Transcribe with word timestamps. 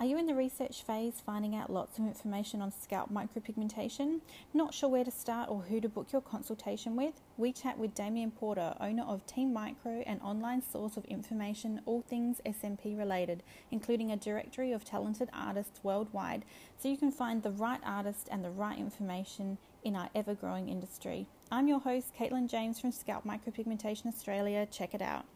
Are 0.00 0.06
you 0.06 0.16
in 0.16 0.24
the 0.24 0.34
research 0.34 0.82
phase 0.82 1.22
finding 1.26 1.54
out 1.54 1.68
lots 1.68 1.98
of 1.98 2.06
information 2.06 2.62
on 2.62 2.72
scalp 2.72 3.12
micropigmentation? 3.12 4.22
Not 4.54 4.72
sure 4.72 4.88
where 4.88 5.04
to 5.04 5.10
start 5.10 5.50
or 5.50 5.60
who 5.60 5.78
to 5.78 5.90
book 5.90 6.10
your 6.10 6.22
consultation 6.22 6.96
with? 6.96 7.20
We 7.36 7.52
chat 7.52 7.76
with 7.76 7.94
Damien 7.94 8.30
Porter, 8.30 8.74
owner 8.80 9.02
of 9.02 9.26
Team 9.26 9.52
Micro, 9.52 10.02
an 10.06 10.18
online 10.22 10.62
source 10.62 10.96
of 10.96 11.04
information 11.04 11.82
all 11.84 12.00
things 12.00 12.40
SMP 12.46 12.96
related, 12.96 13.42
including 13.70 14.10
a 14.10 14.16
directory 14.16 14.72
of 14.72 14.86
talented 14.86 15.28
artists 15.34 15.84
worldwide, 15.84 16.46
so 16.78 16.88
you 16.88 16.96
can 16.96 17.12
find 17.12 17.42
the 17.42 17.50
right 17.50 17.80
artist 17.84 18.26
and 18.32 18.42
the 18.42 18.50
right 18.50 18.78
information 18.78 19.58
in 19.84 19.94
our 19.94 20.08
ever 20.14 20.34
growing 20.34 20.70
industry. 20.70 21.26
I'm 21.52 21.68
your 21.68 21.80
host, 21.80 22.14
Caitlin 22.18 22.48
James 22.48 22.80
from 22.80 22.92
Scalp 22.92 23.26
Micropigmentation 23.26 24.06
Australia. 24.06 24.64
Check 24.64 24.94
it 24.94 25.02
out. 25.02 25.26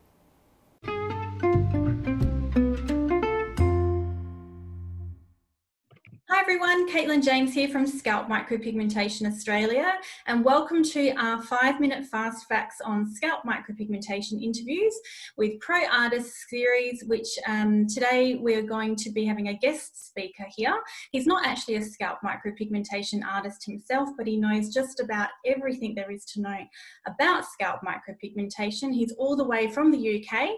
Everyone, 6.44 6.86
Caitlin 6.90 7.24
James 7.24 7.54
here 7.54 7.70
from 7.70 7.86
Scalp 7.86 8.28
Micropigmentation 8.28 9.26
Australia, 9.26 9.94
and 10.26 10.44
welcome 10.44 10.84
to 10.84 11.08
our 11.12 11.40
five 11.40 11.80
minute 11.80 12.04
fast 12.04 12.46
facts 12.48 12.82
on 12.84 13.10
scalp 13.10 13.44
micropigmentation 13.44 14.42
interviews 14.42 14.94
with 15.38 15.58
pro 15.60 15.86
artists 15.86 16.44
series. 16.50 17.02
Which 17.06 17.28
um, 17.48 17.86
today 17.86 18.34
we're 18.34 18.60
going 18.60 18.94
to 18.96 19.10
be 19.10 19.24
having 19.24 19.48
a 19.48 19.54
guest 19.54 20.08
speaker 20.08 20.44
here. 20.54 20.78
He's 21.12 21.26
not 21.26 21.46
actually 21.46 21.76
a 21.76 21.82
scalp 21.82 22.18
micropigmentation 22.22 23.24
artist 23.24 23.64
himself, 23.64 24.10
but 24.18 24.26
he 24.26 24.36
knows 24.36 24.68
just 24.68 25.00
about 25.00 25.30
everything 25.46 25.94
there 25.94 26.10
is 26.10 26.26
to 26.26 26.42
know 26.42 26.58
about 27.06 27.46
scalp 27.46 27.80
micropigmentation. 27.80 28.92
He's 28.92 29.12
all 29.12 29.34
the 29.34 29.48
way 29.48 29.70
from 29.70 29.90
the 29.90 30.22
UK 30.22 30.50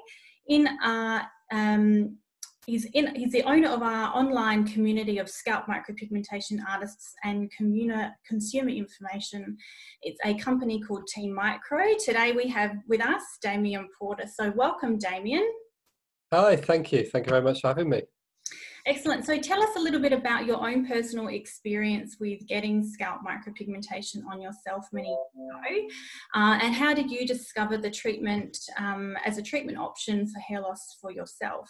in 0.49 0.69
our 0.83 1.23
um, 1.53 2.17
He's, 2.67 2.85
in, 2.95 3.15
he's 3.15 3.31
the 3.31 3.45
owner 3.45 3.69
of 3.69 3.83
our 3.83 4.13
online 4.13 4.67
community 4.67 5.19
of 5.19 5.31
scalp 5.31 5.67
micropigmentation 5.67 6.59
artists 6.69 7.15
and 7.23 7.49
consumer 7.57 8.69
information. 8.69 9.57
It's 10.03 10.19
a 10.25 10.35
company 10.35 10.81
called 10.81 11.07
Team 11.07 11.33
Micro. 11.33 11.95
Today 12.05 12.33
we 12.33 12.49
have 12.49 12.73
with 12.89 13.01
us 13.01 13.23
Damien 13.41 13.89
Porter. 13.97 14.25
So 14.27 14.53
welcome, 14.57 14.99
Damien. 14.99 15.49
Hi, 16.35 16.57
thank 16.57 16.91
you. 16.91 17.05
Thank 17.05 17.27
you 17.27 17.31
very 17.31 17.43
much 17.43 17.61
for 17.61 17.69
having 17.69 17.89
me. 17.89 18.03
Excellent. 18.85 19.25
So 19.25 19.39
tell 19.39 19.63
us 19.63 19.77
a 19.77 19.81
little 19.81 20.01
bit 20.01 20.13
about 20.13 20.45
your 20.45 20.69
own 20.69 20.87
personal 20.87 21.29
experience 21.29 22.17
with 22.19 22.45
getting 22.49 22.85
scalp 22.85 23.21
micropigmentation 23.25 24.25
on 24.29 24.41
yourself 24.41 24.87
many 24.93 25.09
years 25.09 25.53
ago, 25.53 25.87
uh, 26.35 26.59
and 26.61 26.75
how 26.75 26.95
did 26.95 27.13
you 27.13 27.27
discover 27.27 27.79
the 27.79 27.91
treatment 27.91 28.57
um, 28.77 29.17
as 29.25 29.39
a 29.39 29.43
treatment 29.43 29.79
option 29.79 30.27
for 30.27 30.41
hair 30.41 30.61
loss 30.61 30.97
for 31.01 31.13
yourself? 31.13 31.69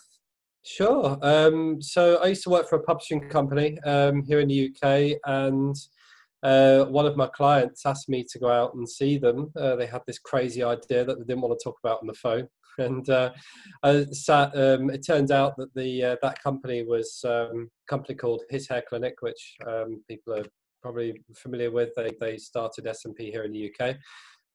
Sure. 0.67 1.17
Um, 1.22 1.81
so 1.81 2.17
I 2.17 2.27
used 2.27 2.42
to 2.42 2.50
work 2.50 2.69
for 2.69 2.75
a 2.75 2.83
publishing 2.83 3.28
company 3.28 3.78
um, 3.86 4.25
here 4.25 4.41
in 4.41 4.48
the 4.48 4.72
UK, 4.75 5.17
and 5.25 5.77
uh, 6.42 6.86
one 6.86 7.06
of 7.06 7.17
my 7.17 7.28
clients 7.28 7.86
asked 7.86 8.09
me 8.09 8.25
to 8.31 8.39
go 8.41 8.48
out 8.48 8.75
and 8.75 8.89
see 8.89 9.17
them. 9.17 9.53
Uh, 9.56 9.77
they 9.77 9.87
had 9.87 10.03
this 10.09 10.19
crazy 10.19 10.64
idea 10.64 11.05
that 11.05 11.19
they 11.19 11.25
didn't 11.25 11.42
want 11.42 11.56
to 11.56 11.62
talk 11.62 11.77
about 11.84 12.00
on 12.00 12.09
the 12.09 12.14
phone, 12.14 12.48
and 12.78 13.09
uh, 13.09 13.31
I 13.84 14.06
sat. 14.11 14.56
Um, 14.59 14.91
it 14.91 15.06
turned 15.06 15.31
out 15.31 15.56
that 15.56 15.72
the 15.77 16.03
uh, 16.03 16.17
that 16.22 16.42
company 16.42 16.83
was 16.83 17.25
um, 17.25 17.70
a 17.70 17.89
company 17.89 18.17
called 18.17 18.42
His 18.50 18.69
Hair 18.69 18.83
Clinic, 18.89 19.14
which 19.20 19.56
um, 19.69 20.03
people 20.09 20.34
are 20.34 20.47
probably 20.83 21.22
familiar 21.37 21.70
with. 21.70 21.91
They 21.97 22.11
they 22.20 22.39
started 22.39 22.87
SMP 22.87 23.31
here 23.31 23.44
in 23.44 23.53
the 23.53 23.70
UK. 23.70 23.97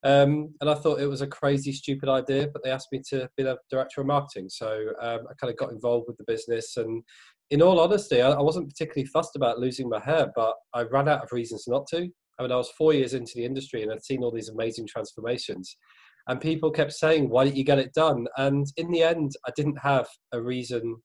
Um, 0.04 0.52
and 0.60 0.68
I 0.68 0.74
thought 0.74 1.00
it 1.00 1.06
was 1.06 1.20
a 1.20 1.26
crazy, 1.26 1.72
stupid 1.72 2.08
idea, 2.08 2.48
but 2.52 2.64
they 2.64 2.70
asked 2.70 2.90
me 2.90 3.00
to 3.10 3.28
be 3.36 3.44
the 3.44 3.56
director 3.70 4.00
of 4.00 4.08
marketing. 4.08 4.48
So 4.48 4.88
um, 5.00 5.20
I 5.30 5.34
kind 5.40 5.50
of 5.50 5.56
got 5.56 5.70
involved 5.70 6.06
with 6.08 6.16
the 6.18 6.24
business. 6.26 6.76
And 6.76 7.02
in 7.50 7.62
all 7.62 7.78
honesty, 7.78 8.20
I, 8.20 8.30
I, 8.30 8.42
wasn't 8.42 8.68
particularly 8.68 9.06
fussed 9.06 9.36
about 9.36 9.60
losing 9.60 9.88
my 9.88 10.00
hair, 10.00 10.32
but 10.34 10.54
I 10.74 10.82
ran 10.82 11.08
out 11.08 11.22
of 11.22 11.30
reasons 11.30 11.64
not 11.68 11.86
to. 11.88 12.08
I 12.38 12.42
mean, 12.42 12.50
I 12.50 12.56
was 12.56 12.70
four 12.70 12.92
years 12.92 13.14
into 13.14 13.32
the 13.36 13.44
industry 13.44 13.82
and 13.82 13.92
I'd 13.92 14.04
seen 14.04 14.24
all 14.24 14.32
these 14.32 14.48
amazing 14.48 14.88
transformations. 14.88 15.76
And 16.28 16.40
people 16.40 16.70
kept 16.70 16.92
saying, 16.92 17.28
why 17.28 17.44
didn't 17.44 17.56
you 17.56 17.64
get 17.64 17.78
it 17.78 17.94
done? 17.94 18.26
And 18.36 18.66
in 18.76 18.90
the 18.90 19.02
end, 19.02 19.32
I 19.46 19.50
didn't 19.56 19.78
have 19.78 20.08
a 20.32 20.40
reason. 20.40 20.96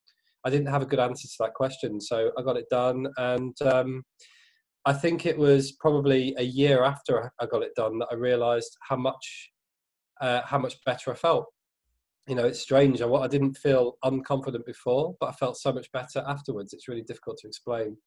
I 0.45 0.49
didn't 0.49 0.67
have 0.67 0.81
a 0.81 0.87
good 0.87 0.99
answer 0.99 1.27
to 1.27 1.33
that 1.39 1.53
question. 1.53 1.99
So 1.99 2.31
I 2.37 2.41
got 2.41 2.57
it 2.57 2.69
done. 2.69 3.07
And 3.17 3.55
um, 3.61 4.03
I 4.87 4.93
think 4.93 5.25
it 5.25 5.37
was 5.37 5.73
probably 5.73 6.33
a 6.37 6.43
year 6.43 6.81
after 6.85 7.33
I 7.41 7.45
got 7.45 7.61
it 7.61 7.75
done 7.75 7.99
that 7.99 8.07
I 8.09 8.15
realised 8.15 8.77
how 8.87 8.95
much 8.95 9.51
uh, 10.21 10.41
how 10.45 10.57
much 10.57 10.75
better 10.85 11.11
I 11.11 11.15
felt. 11.15 11.45
You 12.25 12.35
know, 12.35 12.45
it's 12.45 12.61
strange. 12.61 13.01
I, 13.01 13.07
I 13.09 13.27
didn't 13.27 13.55
feel 13.57 13.97
unconfident 14.05 14.65
before, 14.65 15.15
but 15.19 15.27
I 15.27 15.33
felt 15.33 15.57
so 15.57 15.73
much 15.73 15.91
better 15.91 16.23
afterwards. 16.25 16.71
It's 16.71 16.87
really 16.87 17.01
difficult 17.01 17.37
to 17.39 17.47
explain. 17.47 17.97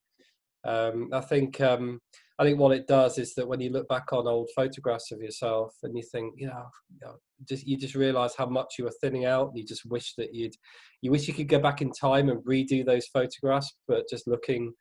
Um, 0.65 1.11
I 1.13 1.21
think 1.21 1.61
um, 1.61 2.01
I 2.39 2.45
think 2.45 2.59
what 2.59 2.75
it 2.75 2.87
does 2.87 3.19
is 3.19 3.35
that 3.35 3.47
when 3.47 3.61
you 3.61 3.69
look 3.69 3.87
back 3.87 4.15
on 4.15 4.27
old 4.27 4.49
photographs 4.57 5.13
of 5.13 5.21
yourself 5.21 5.75
and 5.83 5.95
you 5.95 6.03
think, 6.11 6.33
you 6.39 6.47
know, 6.47 6.67
you 6.91 7.07
know 7.07 7.17
just 7.47 7.67
you 7.67 7.77
just 7.77 7.95
realise 7.95 8.35
how 8.35 8.47
much 8.47 8.77
you 8.79 8.85
were 8.85 8.95
thinning 9.03 9.27
out. 9.27 9.49
And 9.49 9.59
you 9.59 9.67
just 9.67 9.85
wish 9.85 10.15
that 10.15 10.35
you'd 10.35 10.55
you 11.03 11.11
wish 11.11 11.29
you 11.29 11.35
could 11.35 11.49
go 11.49 11.59
back 11.59 11.83
in 11.83 11.93
time 11.93 12.31
and 12.31 12.43
redo 12.47 12.87
those 12.87 13.07
photographs, 13.09 13.71
but 13.87 14.09
just 14.09 14.27
looking 14.27 14.73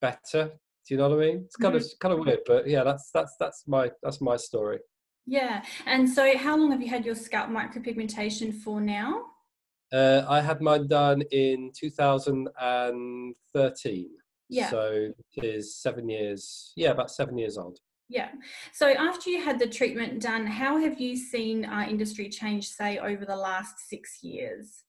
better 0.00 0.52
do 0.86 0.94
you 0.94 0.98
know 0.98 1.08
what 1.08 1.18
I 1.18 1.26
mean? 1.26 1.42
It's 1.44 1.56
kind 1.56 1.74
mm-hmm. 1.74 1.84
of 1.84 1.98
kind 2.00 2.14
of 2.14 2.20
weird, 2.20 2.40
but 2.46 2.68
yeah, 2.68 2.84
that's 2.84 3.10
that's 3.12 3.34
that's 3.38 3.64
my 3.66 3.90
that's 4.02 4.20
my 4.20 4.36
story. 4.36 4.78
Yeah, 5.26 5.62
and 5.86 6.08
so 6.08 6.36
how 6.36 6.56
long 6.56 6.72
have 6.72 6.82
you 6.82 6.88
had 6.88 7.04
your 7.04 7.14
scalp 7.14 7.50
micropigmentation 7.50 8.52
for 8.54 8.80
now? 8.80 9.22
Uh, 9.92 10.24
I 10.28 10.40
had 10.40 10.60
mine 10.60 10.86
done 10.86 11.22
in 11.32 11.72
2013. 11.78 14.08
Yeah. 14.48 14.70
So 14.70 15.12
it 15.36 15.44
is 15.44 15.76
seven 15.76 16.08
years. 16.08 16.72
Yeah, 16.76 16.90
about 16.90 17.10
seven 17.10 17.36
years 17.38 17.58
old. 17.58 17.78
Yeah. 18.08 18.28
So 18.72 18.88
after 18.88 19.30
you 19.30 19.40
had 19.40 19.60
the 19.60 19.68
treatment 19.68 20.20
done, 20.20 20.46
how 20.46 20.78
have 20.78 21.00
you 21.00 21.16
seen 21.16 21.64
our 21.64 21.84
industry 21.84 22.28
change, 22.28 22.68
say, 22.68 22.98
over 22.98 23.24
the 23.24 23.36
last 23.36 23.88
six 23.88 24.18
years? 24.22 24.82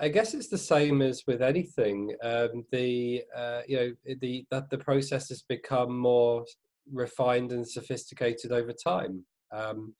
I 0.00 0.08
guess 0.08 0.34
it's 0.34 0.48
the 0.48 0.58
same 0.58 1.00
as 1.02 1.22
with 1.26 1.42
anything. 1.42 2.14
Um, 2.22 2.64
the 2.70 3.22
uh, 3.34 3.62
you 3.66 3.76
know 3.76 4.14
the 4.20 4.44
that 4.50 4.70
the 4.70 4.78
process 4.78 5.28
has 5.28 5.42
become 5.42 5.96
more 5.98 6.44
refined 6.92 7.52
and 7.52 7.66
sophisticated 7.66 8.52
over 8.52 8.72
time. 8.72 9.24
Um, 9.52 9.94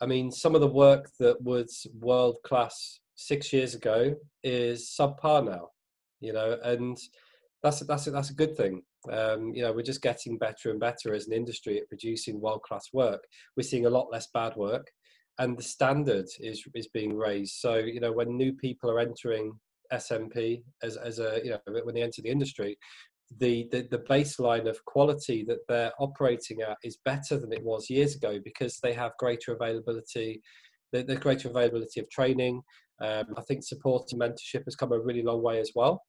I 0.00 0.06
mean, 0.06 0.30
some 0.30 0.54
of 0.54 0.60
the 0.60 0.68
work 0.68 1.10
that 1.18 1.40
was 1.42 1.86
world 1.98 2.36
class 2.44 3.00
six 3.14 3.52
years 3.52 3.74
ago 3.74 4.14
is 4.42 4.94
subpar 4.98 5.44
now. 5.44 5.68
You 6.20 6.32
know, 6.32 6.58
and 6.62 6.96
that's 7.62 7.80
that's 7.80 8.06
a, 8.06 8.10
that's 8.10 8.30
a 8.30 8.34
good 8.34 8.56
thing. 8.56 8.82
Um, 9.10 9.54
you 9.54 9.62
know, 9.62 9.72
we're 9.72 9.82
just 9.82 10.02
getting 10.02 10.36
better 10.38 10.70
and 10.70 10.80
better 10.80 11.14
as 11.14 11.26
an 11.26 11.32
industry 11.32 11.78
at 11.78 11.88
producing 11.88 12.40
world 12.40 12.62
class 12.62 12.88
work. 12.92 13.24
We're 13.56 13.62
seeing 13.62 13.86
a 13.86 13.90
lot 13.90 14.12
less 14.12 14.28
bad 14.34 14.56
work 14.56 14.90
and 15.38 15.56
the 15.56 15.62
standard 15.62 16.26
is 16.40 16.64
is 16.74 16.88
being 16.88 17.16
raised. 17.16 17.54
So 17.54 17.76
you 17.76 18.00
know 18.00 18.12
when 18.12 18.36
new 18.36 18.52
people 18.52 18.90
are 18.90 19.00
entering 19.00 19.52
SMP 19.92 20.62
as 20.82 20.96
as 20.96 21.18
a 21.18 21.40
you 21.44 21.50
know 21.50 21.60
when 21.84 21.94
they 21.94 22.02
enter 22.02 22.22
the 22.22 22.30
industry, 22.30 22.76
the, 23.38 23.68
the, 23.70 23.86
the 23.90 23.98
baseline 23.98 24.68
of 24.68 24.84
quality 24.84 25.44
that 25.46 25.58
they're 25.68 25.92
operating 25.98 26.62
at 26.62 26.78
is 26.82 26.98
better 27.04 27.38
than 27.38 27.52
it 27.52 27.62
was 27.62 27.90
years 27.90 28.16
ago 28.16 28.38
because 28.42 28.78
they 28.82 28.92
have 28.94 29.12
greater 29.18 29.52
availability, 29.52 30.40
the, 30.92 31.02
the 31.02 31.16
greater 31.16 31.48
availability 31.48 32.00
of 32.00 32.08
training. 32.10 32.62
Um, 33.00 33.26
I 33.36 33.42
think 33.42 33.62
support 33.62 34.08
and 34.12 34.20
mentorship 34.20 34.64
has 34.64 34.74
come 34.74 34.92
a 34.92 34.98
really 34.98 35.22
long 35.22 35.42
way 35.42 35.60
as 35.60 35.72
well. 35.74 36.02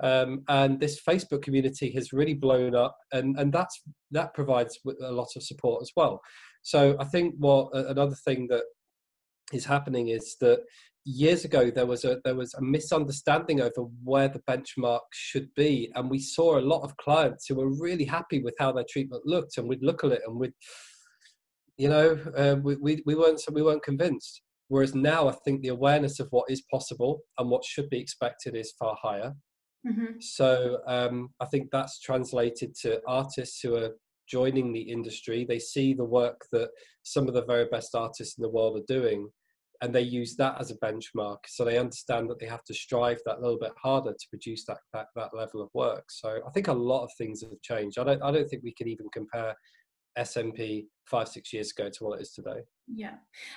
Um, 0.00 0.44
and 0.48 0.78
this 0.78 1.00
Facebook 1.02 1.42
community 1.42 1.90
has 1.92 2.12
really 2.12 2.34
blown 2.34 2.76
up, 2.76 2.96
and 3.12 3.36
and 3.36 3.52
that's 3.52 3.82
that 4.12 4.32
provides 4.32 4.78
a 5.02 5.10
lot 5.10 5.26
of 5.34 5.42
support 5.42 5.82
as 5.82 5.90
well. 5.96 6.20
So 6.68 6.96
I 7.00 7.04
think 7.04 7.34
what 7.38 7.70
another 7.72 8.14
thing 8.14 8.46
that 8.48 8.64
is 9.54 9.64
happening 9.64 10.08
is 10.08 10.36
that 10.42 10.60
years 11.06 11.46
ago 11.46 11.70
there 11.70 11.86
was 11.86 12.04
a 12.04 12.18
there 12.24 12.34
was 12.34 12.52
a 12.52 12.60
misunderstanding 12.60 13.62
over 13.62 13.88
where 14.04 14.28
the 14.28 14.40
benchmark 14.40 15.00
should 15.10 15.48
be 15.54 15.90
and 15.94 16.10
we 16.10 16.18
saw 16.18 16.58
a 16.58 16.68
lot 16.72 16.82
of 16.82 16.94
clients 16.98 17.46
who 17.46 17.54
were 17.54 17.70
really 17.80 18.04
happy 18.04 18.42
with 18.42 18.54
how 18.58 18.70
their 18.70 18.84
treatment 18.90 19.22
looked 19.24 19.56
and 19.56 19.66
we'd 19.66 19.82
look 19.82 20.04
at 20.04 20.12
it 20.12 20.20
and 20.26 20.38
we'd 20.38 20.52
you 21.78 21.88
know 21.88 22.18
uh, 22.36 22.56
we, 22.62 22.76
we, 22.76 23.02
we 23.06 23.14
weren't 23.14 23.40
we 23.50 23.62
weren't 23.62 23.82
convinced 23.82 24.42
whereas 24.66 24.94
now 24.94 25.26
i 25.26 25.32
think 25.46 25.62
the 25.62 25.68
awareness 25.68 26.20
of 26.20 26.28
what 26.32 26.50
is 26.50 26.62
possible 26.70 27.20
and 27.38 27.48
what 27.48 27.64
should 27.64 27.88
be 27.88 27.98
expected 27.98 28.54
is 28.54 28.74
far 28.78 28.94
higher 29.00 29.32
mm-hmm. 29.86 30.20
so 30.20 30.80
um, 30.86 31.30
i 31.40 31.46
think 31.46 31.70
that's 31.72 31.98
translated 32.00 32.74
to 32.82 33.00
artists 33.06 33.60
who 33.62 33.74
are 33.74 33.92
joining 34.28 34.72
the 34.72 34.80
industry. 34.80 35.44
They 35.48 35.58
see 35.58 35.94
the 35.94 36.04
work 36.04 36.46
that 36.52 36.70
some 37.02 37.28
of 37.28 37.34
the 37.34 37.44
very 37.44 37.66
best 37.66 37.94
artists 37.94 38.38
in 38.38 38.42
the 38.42 38.50
world 38.50 38.78
are 38.78 38.94
doing, 38.94 39.28
and 39.80 39.94
they 39.94 40.02
use 40.02 40.36
that 40.36 40.60
as 40.60 40.70
a 40.70 40.78
benchmark. 40.78 41.38
So 41.46 41.64
they 41.64 41.78
understand 41.78 42.28
that 42.30 42.38
they 42.38 42.46
have 42.46 42.64
to 42.64 42.74
strive 42.74 43.20
that 43.26 43.40
little 43.40 43.58
bit 43.58 43.72
harder 43.80 44.12
to 44.12 44.28
produce 44.30 44.64
that 44.66 44.78
that, 44.92 45.06
that 45.16 45.34
level 45.34 45.62
of 45.62 45.70
work. 45.74 46.04
So 46.10 46.40
I 46.46 46.50
think 46.50 46.68
a 46.68 46.72
lot 46.72 47.04
of 47.04 47.10
things 47.16 47.42
have 47.42 47.60
changed. 47.62 47.98
I 47.98 48.04
don't 48.04 48.22
I 48.22 48.30
don't 48.30 48.48
think 48.48 48.62
we 48.62 48.74
can 48.74 48.88
even 48.88 49.06
compare 49.12 49.54
SMP 50.18 50.86
five 51.04 51.28
six 51.28 51.52
years 51.52 51.70
ago 51.70 51.88
to 51.90 52.04
what 52.04 52.18
it 52.18 52.22
is 52.22 52.32
today. 52.32 52.60
Yeah, 52.86 53.14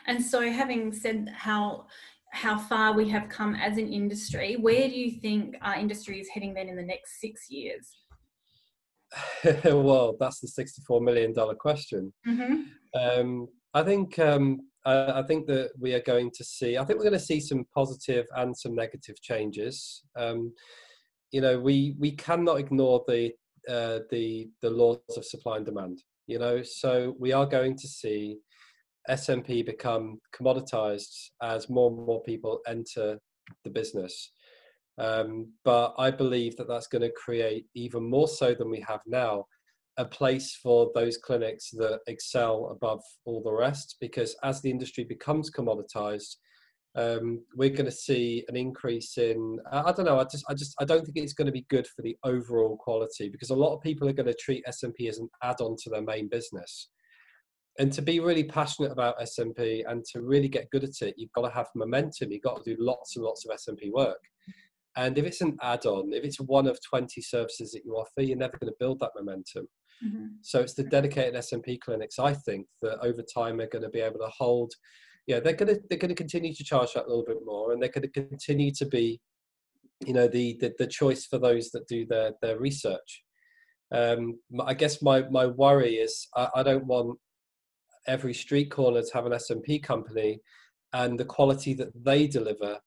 and 0.08 0.24
so 0.24 0.50
having 0.52 0.94
said 0.94 1.34
how 1.36 1.88
how 2.32 2.58
far 2.58 2.94
we 2.94 3.10
have 3.10 3.28
come 3.28 3.56
as 3.56 3.78
an 3.78 3.92
industry, 3.92 4.56
where 4.56 4.88
do 4.88 4.96
you 4.96 5.20
think 5.20 5.56
our 5.62 5.76
industry 5.76 6.20
is 6.20 6.30
heading 6.30 6.54
then 6.54 6.70
in 6.70 6.78
the 6.78 6.84
next 6.84 7.20
six 7.20 7.50
years? 7.50 7.90
well, 9.66 10.16
that's 10.20 10.40
the 10.40 10.48
sixty-four 10.48 11.02
million 11.02 11.34
dollar 11.34 11.56
question. 11.56 12.14
Mm-hmm. 12.28 12.62
Um, 13.00 13.48
I 13.74 13.84
think 13.84 14.18
um, 14.20 14.62
I, 14.86 15.20
I, 15.20 15.24
think 15.24 15.48
that 15.48 15.72
we 15.80 15.94
are 15.94 16.02
going 16.02 16.32
to 16.36 16.44
see. 16.44 16.78
I 16.78 16.86
think 16.86 16.98
we're 16.98 17.06
going 17.06 17.20
to 17.20 17.26
see 17.26 17.40
some 17.40 17.66
positive 17.76 18.26
and 18.36 18.58
some 18.58 18.76
negative 18.76 19.22
changes. 19.22 20.04
Um, 20.18 20.54
you 21.32 21.42
know, 21.42 21.60
we 21.60 21.96
we 22.00 22.12
cannot 22.12 22.60
ignore 22.60 23.04
the 23.08 23.32
uh, 23.70 24.00
the 24.10 24.50
the 24.62 24.70
laws 24.70 25.00
of 25.18 25.26
supply 25.26 25.58
and 25.58 25.66
demand. 25.66 26.02
You 26.28 26.40
know, 26.40 26.62
so 26.64 27.16
we 27.20 27.34
are 27.34 27.46
going 27.46 27.78
to 27.78 27.88
see 27.88 28.38
SMP 29.10 29.66
become 29.66 30.20
commoditized 30.36 31.30
as 31.42 31.70
more 31.70 31.90
and 31.90 32.06
more 32.06 32.22
people 32.24 32.62
enter 32.68 33.20
the 33.64 33.70
business. 33.70 34.32
Um, 35.02 35.52
but 35.66 35.96
I 35.98 36.12
believe 36.12 36.56
that 36.58 36.68
that's 36.68 36.88
going 36.88 37.02
to 37.02 37.12
create 37.12 37.66
even 37.74 38.08
more 38.08 38.28
so 38.28 38.54
than 38.54 38.70
we 38.70 38.80
have 38.82 39.02
now 39.08 39.46
a 39.98 40.06
place 40.06 40.58
for 40.62 40.92
those 40.94 41.18
clinics 41.18 41.72
that 41.72 42.00
excel 42.08 42.70
above 42.72 43.02
all 43.26 43.42
the 43.44 43.52
rest 43.52 43.98
because 44.00 44.36
as 44.44 44.62
the 44.62 44.70
industry 44.70 45.04
becomes 45.04 45.52
commoditized 45.52 46.36
um, 46.96 47.44
we're 47.56 47.70
going 47.70 47.86
to 47.86 47.92
see 47.92 48.44
an 48.48 48.56
increase 48.56 49.18
in 49.18 49.60
I, 49.72 49.92
don't 49.92 50.06
know 50.06 50.20
i 50.20 50.24
just 50.24 50.46
i 50.50 50.54
just 50.54 50.76
i 50.80 50.86
don't 50.86 51.06
think 51.06 51.18
it's 51.18 51.34
going 51.34 51.46
to 51.46 51.52
be 51.52 51.66
good 51.70 51.88
for 51.88 52.02
the 52.02 52.18
overall 52.24 52.78
quality 52.78 53.30
because 53.30 53.50
a 53.50 53.56
lot 53.56 53.76
of 53.76 53.82
people 53.82 54.08
are 54.08 54.14
going 54.14 54.28
to 54.28 54.34
treat 54.34 54.66
smp 54.70 55.10
as 55.10 55.20
an 55.20 55.30
add-on 55.44 55.76
to 55.84 55.90
their 55.90 56.02
main 56.02 56.28
business. 56.30 56.90
And 57.80 57.92
to 57.94 58.02
be 58.02 58.20
really 58.20 58.44
passionate 58.44 58.92
about 58.92 59.20
smp 59.22 59.84
and 59.88 60.04
to 60.12 60.22
really 60.22 60.50
get 60.50 60.70
good 60.72 60.84
at 60.84 61.02
it 61.02 61.16
you've 61.18 61.32
got 61.32 61.48
to 61.48 61.56
have 61.56 61.68
momentum 61.76 62.32
you've 62.32 62.44
got 62.44 62.64
to 62.64 62.76
do 62.76 62.82
lots 62.82 63.16
and 63.16 63.26
lots 63.26 63.46
of 63.46 63.56
smp 63.58 63.92
work 63.92 64.20
and 64.98 65.18
if 65.18 65.26
it's 65.26 65.42
an 65.42 65.58
add-on 65.62 66.12
if 66.14 66.24
it's 66.24 66.40
one 66.40 66.68
of 66.68 66.80
20 66.90 67.22
services 67.22 67.72
that 67.72 67.84
you 67.86 67.94
offer 67.94 68.22
you're 68.22 68.38
never 68.38 68.58
going 68.60 68.72
to 68.72 68.78
build 68.80 69.00
that 69.00 69.12
momentum 69.16 69.68
mm-hmm. 70.04 70.28
so 70.42 70.60
it's 70.60 70.74
the 70.74 70.84
dedicated 70.84 71.36
smp 71.36 71.80
clinics 71.80 72.20
i 72.20 72.34
think 72.34 72.66
that 72.82 73.00
over 73.02 73.22
time 73.34 73.60
are 73.60 73.68
going 73.68 73.84
to 73.84 73.90
be 73.90 74.00
able 74.00 74.20
to 74.20 74.32
hold 74.38 74.74
yeah, 75.28 75.40
they're 75.40 75.54
gonna 75.54 75.76
they're 75.90 76.00
gonna 76.00 76.16
continue 76.16 76.54
to 76.54 76.64
charge 76.64 76.94
that 76.94 77.06
a 77.06 77.08
little 77.08 77.26
bit 77.26 77.38
more, 77.46 77.72
and 77.72 77.82
they're 77.82 77.90
gonna 77.90 78.08
continue 78.08 78.72
to 78.74 78.86
be, 78.86 79.20
you 80.06 80.14
know, 80.14 80.28
the 80.28 80.58
the, 80.60 80.74
the 80.80 80.88
choice 80.88 81.26
for 81.26 81.38
those 81.38 81.70
that 81.72 81.88
do 81.88 82.06
their 82.06 82.34
their 82.42 82.60
research. 82.60 83.24
Um, 83.94 84.40
I 84.60 84.74
guess 84.74 85.02
my 85.02 85.24
my 85.30 85.46
worry 85.46 85.96
is 85.96 86.28
I, 86.36 86.50
I 86.56 86.64
don't 86.64 86.86
want 86.86 87.20
every 88.08 88.34
street 88.34 88.72
corner 88.72 89.02
to 89.02 89.14
have 89.14 89.26
an 89.26 89.34
SMP 89.34 89.82
company, 89.82 90.40
and 90.94 91.20
the 91.20 91.26
quality 91.26 91.74
that 91.76 91.92
they 92.04 92.28
deliver 92.28 92.80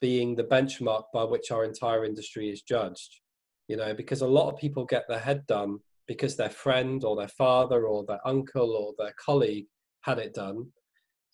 being 0.00 0.34
the 0.34 0.44
benchmark 0.44 1.04
by 1.12 1.24
which 1.24 1.50
our 1.50 1.64
entire 1.64 2.04
industry 2.04 2.50
is 2.50 2.62
judged. 2.62 3.20
You 3.68 3.76
know, 3.76 3.92
because 3.92 4.22
a 4.22 4.26
lot 4.26 4.50
of 4.52 4.58
people 4.58 4.84
get 4.86 5.04
their 5.08 5.18
head 5.18 5.46
done 5.46 5.78
because 6.06 6.36
their 6.36 6.50
friend 6.50 7.04
or 7.04 7.16
their 7.16 7.28
father 7.28 7.86
or 7.86 8.04
their 8.06 8.26
uncle 8.26 8.72
or 8.72 8.94
their 8.96 9.14
colleague 9.22 9.66
had 10.00 10.18
it 10.18 10.34
done 10.34 10.66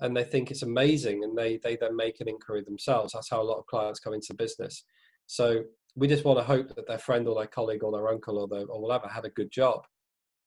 and 0.00 0.16
they 0.16 0.24
think 0.24 0.50
it's 0.50 0.62
amazing 0.62 1.22
and 1.24 1.36
they 1.38 1.58
they 1.62 1.76
then 1.76 1.96
make 1.96 2.20
an 2.20 2.28
inquiry 2.28 2.62
themselves 2.62 3.12
that's 3.12 3.30
how 3.30 3.40
a 3.40 3.42
lot 3.42 3.58
of 3.58 3.66
clients 3.66 4.00
come 4.00 4.12
into 4.12 4.34
business 4.34 4.84
so 5.26 5.62
we 5.96 6.08
just 6.08 6.24
want 6.24 6.38
to 6.38 6.44
hope 6.44 6.74
that 6.74 6.86
their 6.88 6.98
friend 6.98 7.28
or 7.28 7.36
their 7.36 7.46
colleague 7.46 7.84
or 7.84 7.92
their 7.92 8.08
uncle 8.08 8.38
or, 8.38 8.48
their, 8.48 8.66
or 8.66 8.80
whatever 8.80 9.06
had 9.06 9.24
a 9.24 9.30
good 9.30 9.50
job 9.50 9.82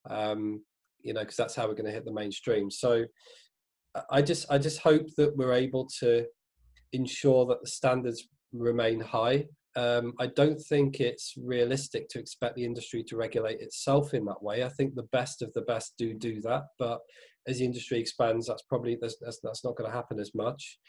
um, 0.10 0.62
you 1.02 1.14
know 1.14 1.22
because 1.22 1.38
that's 1.38 1.56
how 1.56 1.68
we're 1.68 1.74
going 1.74 1.86
to 1.86 1.92
hit 1.92 2.06
the 2.06 2.12
mainstream 2.12 2.70
so 2.70 3.06
i 4.12 4.22
just 4.22 4.46
i 4.52 4.58
just 4.58 4.80
hope 4.80 5.08
that 5.16 5.36
we're 5.38 5.54
able 5.54 5.88
to 6.00 6.26
ensure 6.94 7.46
that 7.46 7.62
the 7.62 7.68
standards 7.68 8.28
remain 8.54 9.00
high 9.00 9.46
um, 9.78 10.14
I 10.20 10.26
don't 10.26 10.60
think 10.60 11.00
it's 11.00 11.36
realistic 11.38 12.10
to 12.10 12.20
expect 12.20 12.56
the 12.56 12.66
industry 12.66 13.04
to 13.04 13.16
regulate 13.16 13.62
itself 13.62 14.16
in 14.16 14.26
that 14.26 14.42
way. 14.42 14.64
I 14.64 14.70
think 14.70 14.96
the 14.96 15.08
best 15.12 15.44
of 15.44 15.54
the 15.54 15.62
best 15.62 15.94
do 16.00 16.16
do 16.16 16.42
that, 16.42 16.64
but 16.80 17.00
as 17.48 17.60
the 17.60 17.66
industry 17.66 18.00
expands, 18.00 18.48
that's 18.48 18.64
probably 18.64 18.98
that's, 19.00 19.18
that's, 19.22 19.64
not 19.64 19.76
going 19.76 19.90
to 19.90 19.96
happen 19.96 20.20
as 20.20 20.34
much. 20.34 20.80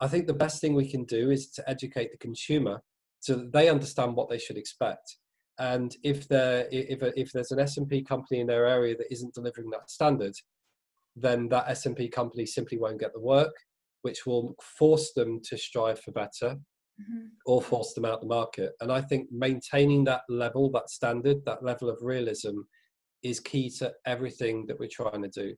I 0.00 0.08
think 0.08 0.26
the 0.26 0.32
best 0.32 0.62
thing 0.62 0.74
we 0.74 0.90
can 0.90 1.04
do 1.04 1.30
is 1.30 1.50
to 1.50 1.68
educate 1.68 2.10
the 2.10 2.16
consumer 2.16 2.82
so 3.20 3.34
that 3.34 3.52
they 3.52 3.68
understand 3.68 4.16
what 4.16 4.30
they 4.30 4.38
should 4.38 4.56
expect. 4.56 5.18
And 5.58 5.94
if 6.02 6.26
there 6.26 6.66
if 6.72 7.02
if 7.14 7.32
there's 7.32 7.52
an 7.52 7.58
SMP 7.58 8.04
company 8.04 8.40
in 8.40 8.46
their 8.46 8.66
area 8.66 8.96
that 8.96 9.12
isn't 9.12 9.34
delivering 9.34 9.68
that 9.70 9.90
standard, 9.90 10.34
then 11.14 11.50
that 11.50 11.68
SMP 11.68 12.10
company 12.10 12.46
simply 12.46 12.78
won't 12.78 12.98
get 12.98 13.12
the 13.12 13.20
work, 13.20 13.54
which 14.02 14.26
will 14.26 14.54
force 14.78 15.12
them 15.14 15.40
to 15.44 15.56
strive 15.56 16.00
for 16.00 16.12
better 16.12 16.56
mm-hmm. 17.00 17.26
or 17.46 17.62
force 17.62 17.94
them 17.94 18.04
out 18.04 18.20
the 18.20 18.26
market. 18.26 18.72
And 18.80 18.92
I 18.92 19.00
think 19.00 19.28
maintaining 19.30 20.04
that 20.04 20.22
level, 20.28 20.70
that 20.72 20.90
standard, 20.90 21.38
that 21.46 21.64
level 21.64 21.88
of 21.88 21.98
realism 22.02 22.58
is 23.22 23.40
key 23.40 23.70
to 23.78 23.92
everything 24.06 24.66
that 24.66 24.78
we're 24.78 24.88
trying 24.90 25.22
to 25.22 25.28
do. 25.28 25.54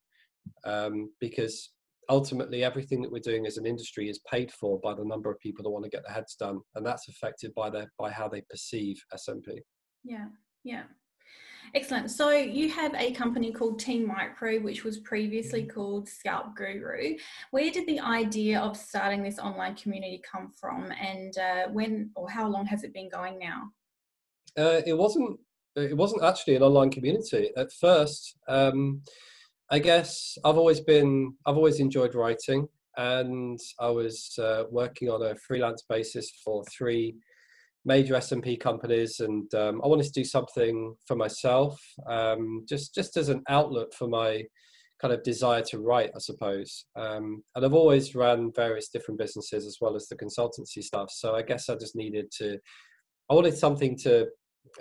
Um, 0.64 1.11
because 1.20 1.70
ultimately 2.11 2.64
everything 2.64 3.02
that 3.02 3.11
we're 3.11 3.19
doing 3.19 3.46
as 3.46 3.56
an 3.56 3.67
industry 3.67 4.08
is 4.08 4.20
paid 4.31 4.52
for 4.52 4.79
by 4.81 4.94
the 4.94 5.05
number 5.05 5.31
of 5.31 5.38
people 5.41 5.62
that 5.62 5.70
want 5.70 5.85
to 5.85 5.91
get 5.91 6.02
their 6.05 6.14
heads 6.14 6.35
done 6.35 6.61
and 6.75 6.85
that's 6.85 7.08
affected 7.08 7.52
by 7.55 7.70
their 7.70 7.91
by 7.99 8.11
how 8.11 8.29
they 8.29 8.43
perceive 8.50 8.96
smp 9.14 9.58
yeah 10.02 10.26
yeah 10.64 10.82
Excellent. 11.74 12.08
So 12.08 12.30
you 12.30 12.70
have 12.70 12.94
a 12.94 13.10
company 13.12 13.50
called 13.50 13.80
Team 13.80 14.06
Micro, 14.06 14.60
which 14.60 14.84
was 14.84 14.98
previously 14.98 15.64
called 15.64 16.08
Scalp 16.08 16.54
Guru. 16.54 17.16
Where 17.50 17.72
did 17.72 17.88
the 17.88 17.98
idea 17.98 18.60
of 18.60 18.76
starting 18.76 19.24
this 19.24 19.40
online 19.40 19.74
community 19.74 20.22
come 20.30 20.52
from, 20.60 20.92
and 20.92 21.36
uh, 21.36 21.68
when 21.72 22.10
or 22.14 22.30
how 22.30 22.48
long 22.48 22.64
has 22.66 22.84
it 22.84 22.94
been 22.94 23.08
going 23.08 23.40
now? 23.40 23.72
Uh, 24.56 24.82
it 24.86 24.96
wasn't. 24.96 25.40
It 25.74 25.96
wasn't 25.96 26.22
actually 26.22 26.54
an 26.54 26.62
online 26.62 26.90
community 26.90 27.50
at 27.56 27.72
first. 27.72 28.36
Um, 28.46 29.02
I 29.68 29.80
guess 29.80 30.38
I've 30.44 30.56
always 30.56 30.78
been. 30.78 31.34
I've 31.44 31.56
always 31.56 31.80
enjoyed 31.80 32.14
writing, 32.14 32.68
and 32.96 33.58
I 33.80 33.90
was 33.90 34.38
uh, 34.38 34.64
working 34.70 35.10
on 35.10 35.22
a 35.22 35.34
freelance 35.34 35.82
basis 35.88 36.30
for 36.44 36.62
three 36.66 37.16
major 37.84 38.14
SMP 38.14 38.58
companies, 38.58 39.20
and 39.20 39.52
um, 39.54 39.81
I 39.84 39.88
wanted 39.88 40.06
to 40.06 40.12
do 40.12 40.25
something 40.25 40.94
for 41.06 41.16
myself, 41.16 41.81
um, 42.08 42.64
just 42.69 42.94
just 42.94 43.16
as 43.16 43.28
an 43.28 43.42
outlet 43.48 43.92
for 43.94 44.08
my 44.08 44.42
kind 45.00 45.12
of 45.12 45.22
desire 45.22 45.62
to 45.62 45.81
write, 45.81 46.10
I 46.14 46.19
suppose. 46.19 46.86
Um, 46.96 47.42
and 47.54 47.64
I've 47.64 47.75
always 47.75 48.14
ran 48.14 48.52
various 48.54 48.88
different 48.88 49.19
businesses 49.19 49.66
as 49.66 49.78
well 49.81 49.96
as 49.96 50.08
the 50.08 50.16
consultancy 50.16 50.82
stuff. 50.82 51.10
So 51.10 51.34
I 51.34 51.42
guess 51.42 51.69
I 51.69 51.75
just 51.75 51.96
needed 51.96 52.31
to. 52.38 52.58
I 53.31 53.34
wanted 53.34 53.56
something 53.56 53.98
to 53.98 54.28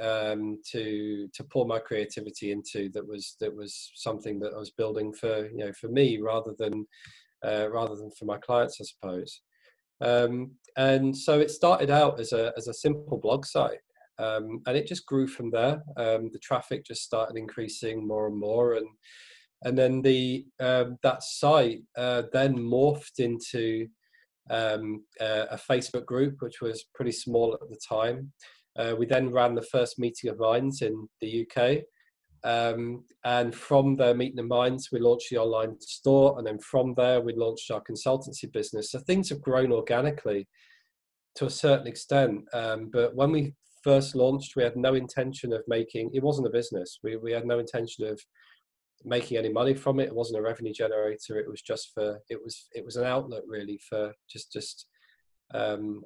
um, 0.02 0.60
to 0.72 1.28
to 1.34 1.44
pour 1.44 1.66
my 1.66 1.80
creativity 1.80 2.52
into 2.52 2.90
that 2.94 3.08
was 3.08 3.36
that 3.40 3.54
was 3.54 3.92
something 3.96 4.40
that 4.40 4.54
I 4.54 4.58
was 4.58 4.72
building 4.72 5.14
for 5.14 5.50
you 5.50 5.58
know 5.58 5.74
for 5.74 5.90
me 5.90 6.20
rather 6.20 6.54
than 6.58 6.86
uh, 7.46 7.70
rather 7.70 7.96
than 7.96 8.12
for 8.12 8.26
my 8.26 8.38
clients, 8.38 8.80
I 8.80 8.86
suppose. 8.86 9.42
Um, 10.04 10.52
and 10.76 11.16
so 11.16 11.40
it 11.40 11.52
started 11.52 11.90
out 11.90 12.20
as 12.20 12.34
a, 12.34 12.52
as 12.58 12.68
a 12.68 12.74
simple 12.74 13.18
blog 13.18 13.46
site. 13.46 13.80
Um, 14.20 14.62
and 14.68 14.78
it 14.78 14.88
just 14.88 15.06
grew 15.06 15.28
from 15.28 15.50
there. 15.50 15.82
Um, 15.98 16.30
the 16.32 16.40
traffic 16.40 16.86
just 16.86 17.04
started 17.04 17.38
increasing 17.38 18.08
more 18.08 18.28
and 18.28 18.40
more, 18.40 18.74
and 18.74 18.88
and 19.64 19.78
then 19.78 20.02
the 20.02 20.46
um, 20.60 20.98
that 21.04 21.24
site 21.24 21.82
uh, 21.98 22.24
then 22.32 22.56
morphed 22.56 23.20
into 23.20 23.88
um, 24.50 25.04
a, 25.20 25.60
Facebook 25.70 26.06
group, 26.06 26.36
which 26.42 26.62
was 26.62 26.86
pretty 26.94 27.12
small 27.12 27.54
at 27.54 27.70
the 27.70 27.80
time. 27.88 28.32
Uh, 28.78 28.94
we 28.98 29.06
then 29.06 29.32
ran 29.32 29.56
the 29.56 29.62
first 29.62 29.98
meeting 29.98 30.30
of 30.30 30.40
minds 30.40 30.82
in 30.82 31.08
the 31.22 31.48
UK, 31.48 31.84
um, 32.44 33.06
and 33.24 33.56
from 33.56 33.96
there, 33.96 34.14
Meeting 34.14 34.40
of 34.40 34.48
Minds, 34.48 34.90
we 34.92 35.00
launched 35.00 35.30
the 35.30 35.38
online 35.38 35.80
store. 35.80 36.38
And 36.38 36.46
then 36.46 36.60
from 36.60 36.94
there, 36.96 37.22
we 37.22 37.34
launched 37.36 37.72
our 37.72 37.82
consultancy 37.82 38.52
business. 38.52 38.92
So 38.92 39.00
things 39.00 39.30
have 39.30 39.42
grown 39.42 39.72
organically 39.72 40.48
to 41.36 41.46
a 41.46 41.50
certain 41.50 41.88
extent. 41.88 42.44
Um, 42.54 42.90
but 42.92 43.16
when 43.16 43.32
we 43.32 43.54
first 43.84 44.16
launched, 44.16 44.56
we 44.56 44.64
had 44.64 44.76
no 44.76 44.94
intention 44.94 45.54
of 45.54 45.64
making, 45.68 46.12
it 46.14 46.24
wasn't 46.24 46.48
a 46.48 46.52
business. 46.52 47.00
We, 47.02 47.16
we 47.16 47.32
had 47.32 47.46
no 47.46 47.60
intention 47.60 48.06
of 48.06 48.20
making 49.06 49.38
any 49.38 49.50
money 49.50 49.74
from 49.74 50.00
it. 50.00 50.08
It 50.08 50.16
wasn't 50.16 50.40
a 50.40 50.44
revenue 50.44 50.74
generator. 50.74 51.38
It 51.38 51.50
was 51.50 51.62
just 51.62 51.92
for, 51.94 52.20
it 52.30 52.40
was, 52.44 52.68
it 52.74 52.84
was 52.84 52.98
an 52.98 53.06
outlet 53.06 53.44
really 53.48 53.80
for 53.90 54.14
just, 54.30 54.52
just, 54.52 54.88
um, 55.54 56.04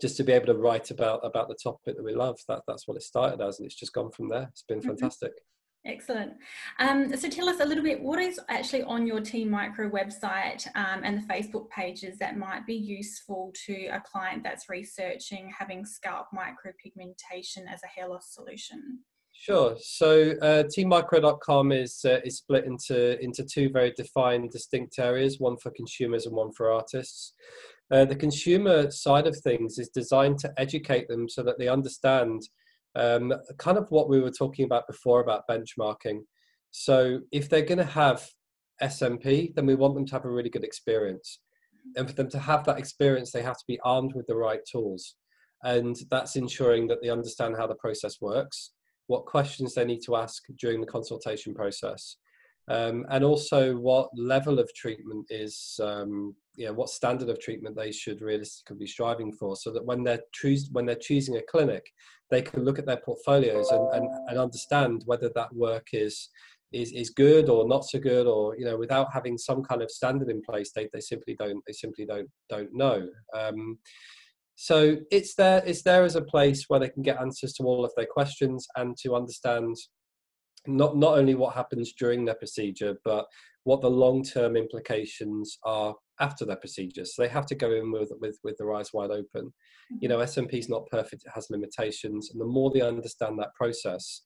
just 0.00 0.16
to 0.16 0.24
be 0.24 0.32
able 0.32 0.46
to 0.46 0.54
write 0.54 0.90
about 0.90 1.20
about 1.22 1.46
the 1.46 1.56
topic 1.62 1.94
that 1.96 2.02
we 2.02 2.12
love 2.12 2.36
that 2.48 2.62
that's 2.66 2.88
what 2.88 2.96
it 2.96 3.02
started 3.04 3.40
as 3.40 3.60
and 3.60 3.66
it's 3.66 3.76
just 3.76 3.92
gone 3.92 4.10
from 4.10 4.28
there 4.28 4.48
it's 4.50 4.64
been 4.64 4.80
mm-hmm. 4.80 4.88
fantastic 4.88 5.30
mm-hmm. 5.30 5.53
Excellent. 5.86 6.32
Um, 6.78 7.14
so 7.14 7.28
tell 7.28 7.48
us 7.48 7.60
a 7.60 7.64
little 7.64 7.84
bit 7.84 8.00
what 8.00 8.18
is 8.18 8.40
actually 8.48 8.84
on 8.84 9.06
your 9.06 9.20
Team 9.20 9.50
Micro 9.50 9.90
website 9.90 10.66
um, 10.74 11.02
and 11.04 11.18
the 11.18 11.26
Facebook 11.26 11.68
pages 11.68 12.16
that 12.18 12.38
might 12.38 12.66
be 12.66 12.74
useful 12.74 13.52
to 13.66 13.88
a 13.88 14.00
client 14.00 14.42
that's 14.42 14.70
researching 14.70 15.52
having 15.56 15.84
scalp 15.84 16.28
micropigmentation 16.34 17.70
as 17.70 17.82
a 17.84 17.86
hair 17.86 18.08
loss 18.08 18.32
solution. 18.32 19.00
Sure. 19.32 19.76
So 19.78 20.30
uh, 20.40 20.62
teammicro.com 20.64 21.72
is 21.72 22.00
uh, 22.04 22.20
is 22.24 22.38
split 22.38 22.64
into 22.64 23.22
into 23.22 23.44
two 23.44 23.68
very 23.68 23.92
defined, 23.94 24.50
distinct 24.50 24.98
areas. 24.98 25.38
One 25.38 25.58
for 25.58 25.70
consumers 25.72 26.24
and 26.24 26.34
one 26.34 26.52
for 26.52 26.72
artists. 26.72 27.34
Uh, 27.90 28.06
the 28.06 28.16
consumer 28.16 28.90
side 28.90 29.26
of 29.26 29.36
things 29.40 29.78
is 29.78 29.90
designed 29.90 30.38
to 30.38 30.52
educate 30.56 31.08
them 31.08 31.28
so 31.28 31.42
that 31.42 31.58
they 31.58 31.68
understand 31.68 32.42
um, 32.96 33.32
kind 33.58 33.78
of 33.78 33.86
what 33.90 34.08
we 34.08 34.20
were 34.20 34.30
talking 34.30 34.64
about 34.64 34.86
before 34.86 35.20
about 35.20 35.48
benchmarking. 35.48 36.20
So 36.70 37.20
if 37.32 37.48
they're 37.48 37.62
going 37.62 37.78
to 37.78 37.84
have 37.84 38.26
SMP, 38.82 39.54
then 39.54 39.66
we 39.66 39.74
want 39.74 39.94
them 39.94 40.06
to 40.06 40.12
have 40.14 40.24
a 40.24 40.30
really 40.30 40.50
good 40.50 40.64
experience. 40.64 41.40
And 41.96 42.08
for 42.08 42.14
them 42.14 42.30
to 42.30 42.38
have 42.38 42.64
that 42.64 42.78
experience, 42.78 43.30
they 43.30 43.42
have 43.42 43.58
to 43.58 43.64
be 43.68 43.78
armed 43.84 44.14
with 44.14 44.26
the 44.26 44.36
right 44.36 44.60
tools. 44.70 45.16
And 45.62 45.96
that's 46.10 46.36
ensuring 46.36 46.88
that 46.88 46.98
they 47.02 47.08
understand 47.08 47.56
how 47.56 47.66
the 47.66 47.74
process 47.76 48.20
works, 48.20 48.72
what 49.06 49.26
questions 49.26 49.74
they 49.74 49.84
need 49.84 50.00
to 50.06 50.16
ask 50.16 50.42
during 50.58 50.80
the 50.80 50.86
consultation 50.86 51.54
process, 51.54 52.16
um, 52.68 53.04
and 53.10 53.24
also 53.24 53.76
what 53.76 54.08
level 54.16 54.58
of 54.58 54.72
treatment 54.74 55.26
is, 55.30 55.78
um, 55.82 56.34
you 56.56 56.66
know, 56.66 56.72
what 56.72 56.88
standard 56.88 57.28
of 57.28 57.40
treatment 57.40 57.76
they 57.76 57.90
should 57.90 58.20
realistically 58.20 58.76
be 58.76 58.86
striving 58.86 59.32
for, 59.32 59.56
so 59.56 59.72
that 59.72 59.84
when 59.84 60.02
they're 60.04 60.22
choos- 60.40 60.72
when 60.72 60.86
they're 60.86 60.94
choosing 60.94 61.36
a 61.36 61.42
clinic, 61.42 61.84
they 62.30 62.42
can 62.42 62.64
look 62.64 62.78
at 62.78 62.86
their 62.86 62.98
portfolios 63.04 63.70
and, 63.70 63.94
and, 63.94 64.08
and 64.28 64.38
understand 64.38 65.02
whether 65.06 65.30
that 65.34 65.52
work 65.54 65.88
is 65.92 66.28
is 66.72 66.92
is 66.92 67.10
good 67.10 67.48
or 67.48 67.66
not 67.66 67.84
so 67.84 67.98
good, 67.98 68.26
or 68.26 68.56
you 68.56 68.64
know, 68.64 68.76
without 68.76 69.12
having 69.12 69.38
some 69.38 69.62
kind 69.62 69.82
of 69.82 69.90
standard 69.90 70.28
in 70.28 70.42
place, 70.42 70.72
they 70.72 70.88
they 70.92 71.00
simply 71.00 71.34
don't 71.38 71.62
they 71.66 71.72
simply 71.72 72.04
don't 72.04 72.28
don't 72.48 72.72
know. 72.72 73.08
Um, 73.36 73.78
so 74.56 74.96
it's 75.10 75.34
there 75.34 75.62
it's 75.66 75.82
there 75.82 76.04
as 76.04 76.16
a 76.16 76.22
place 76.22 76.64
where 76.68 76.80
they 76.80 76.88
can 76.88 77.02
get 77.02 77.20
answers 77.20 77.52
to 77.54 77.64
all 77.64 77.84
of 77.84 77.92
their 77.96 78.06
questions 78.06 78.66
and 78.76 78.96
to 78.98 79.14
understand 79.14 79.76
not 80.66 80.96
not 80.96 81.18
only 81.18 81.34
what 81.34 81.54
happens 81.54 81.92
during 81.92 82.24
their 82.24 82.34
procedure, 82.34 82.96
but 83.04 83.26
what 83.64 83.80
the 83.80 83.90
long 83.90 84.22
term 84.22 84.56
implications 84.56 85.58
are 85.64 85.94
after 86.20 86.44
their 86.44 86.56
procedure. 86.56 87.04
So 87.04 87.22
they 87.22 87.28
have 87.28 87.46
to 87.46 87.54
go 87.54 87.72
in 87.72 87.90
with 87.90 88.12
with 88.20 88.38
with 88.44 88.56
their 88.58 88.72
eyes 88.74 88.92
wide 88.92 89.10
open. 89.10 89.52
You 90.00 90.08
know, 90.08 90.18
SMP 90.18 90.54
is 90.54 90.68
not 90.68 90.86
perfect; 90.90 91.24
it 91.24 91.32
has 91.34 91.50
limitations, 91.50 92.30
and 92.30 92.40
the 92.40 92.46
more 92.46 92.70
they 92.70 92.82
understand 92.82 93.38
that 93.38 93.54
process. 93.54 94.22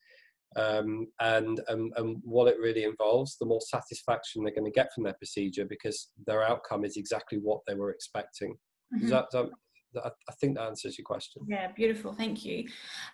Um, 0.56 1.08
and, 1.20 1.60
and 1.68 1.92
and 1.96 2.16
what 2.24 2.48
it 2.48 2.58
really 2.58 2.84
involves, 2.84 3.36
the 3.36 3.44
more 3.44 3.60
satisfaction 3.60 4.42
they're 4.42 4.54
going 4.54 4.64
to 4.64 4.70
get 4.70 4.88
from 4.94 5.04
their 5.04 5.12
procedure 5.12 5.66
because 5.68 6.08
their 6.26 6.42
outcome 6.42 6.86
is 6.86 6.96
exactly 6.96 7.38
what 7.38 7.60
they 7.66 7.74
were 7.74 7.90
expecting. 7.90 8.56
Mm-hmm. 8.94 9.00
Does, 9.00 9.10
that, 9.10 9.26
does, 9.30 9.50
that, 9.50 9.50
I 9.96 10.32
think 10.40 10.56
that 10.56 10.64
answers 10.64 10.98
your 10.98 11.04
question. 11.04 11.42
Yeah, 11.48 11.72
beautiful. 11.72 12.12
Thank 12.12 12.44
you. 12.44 12.66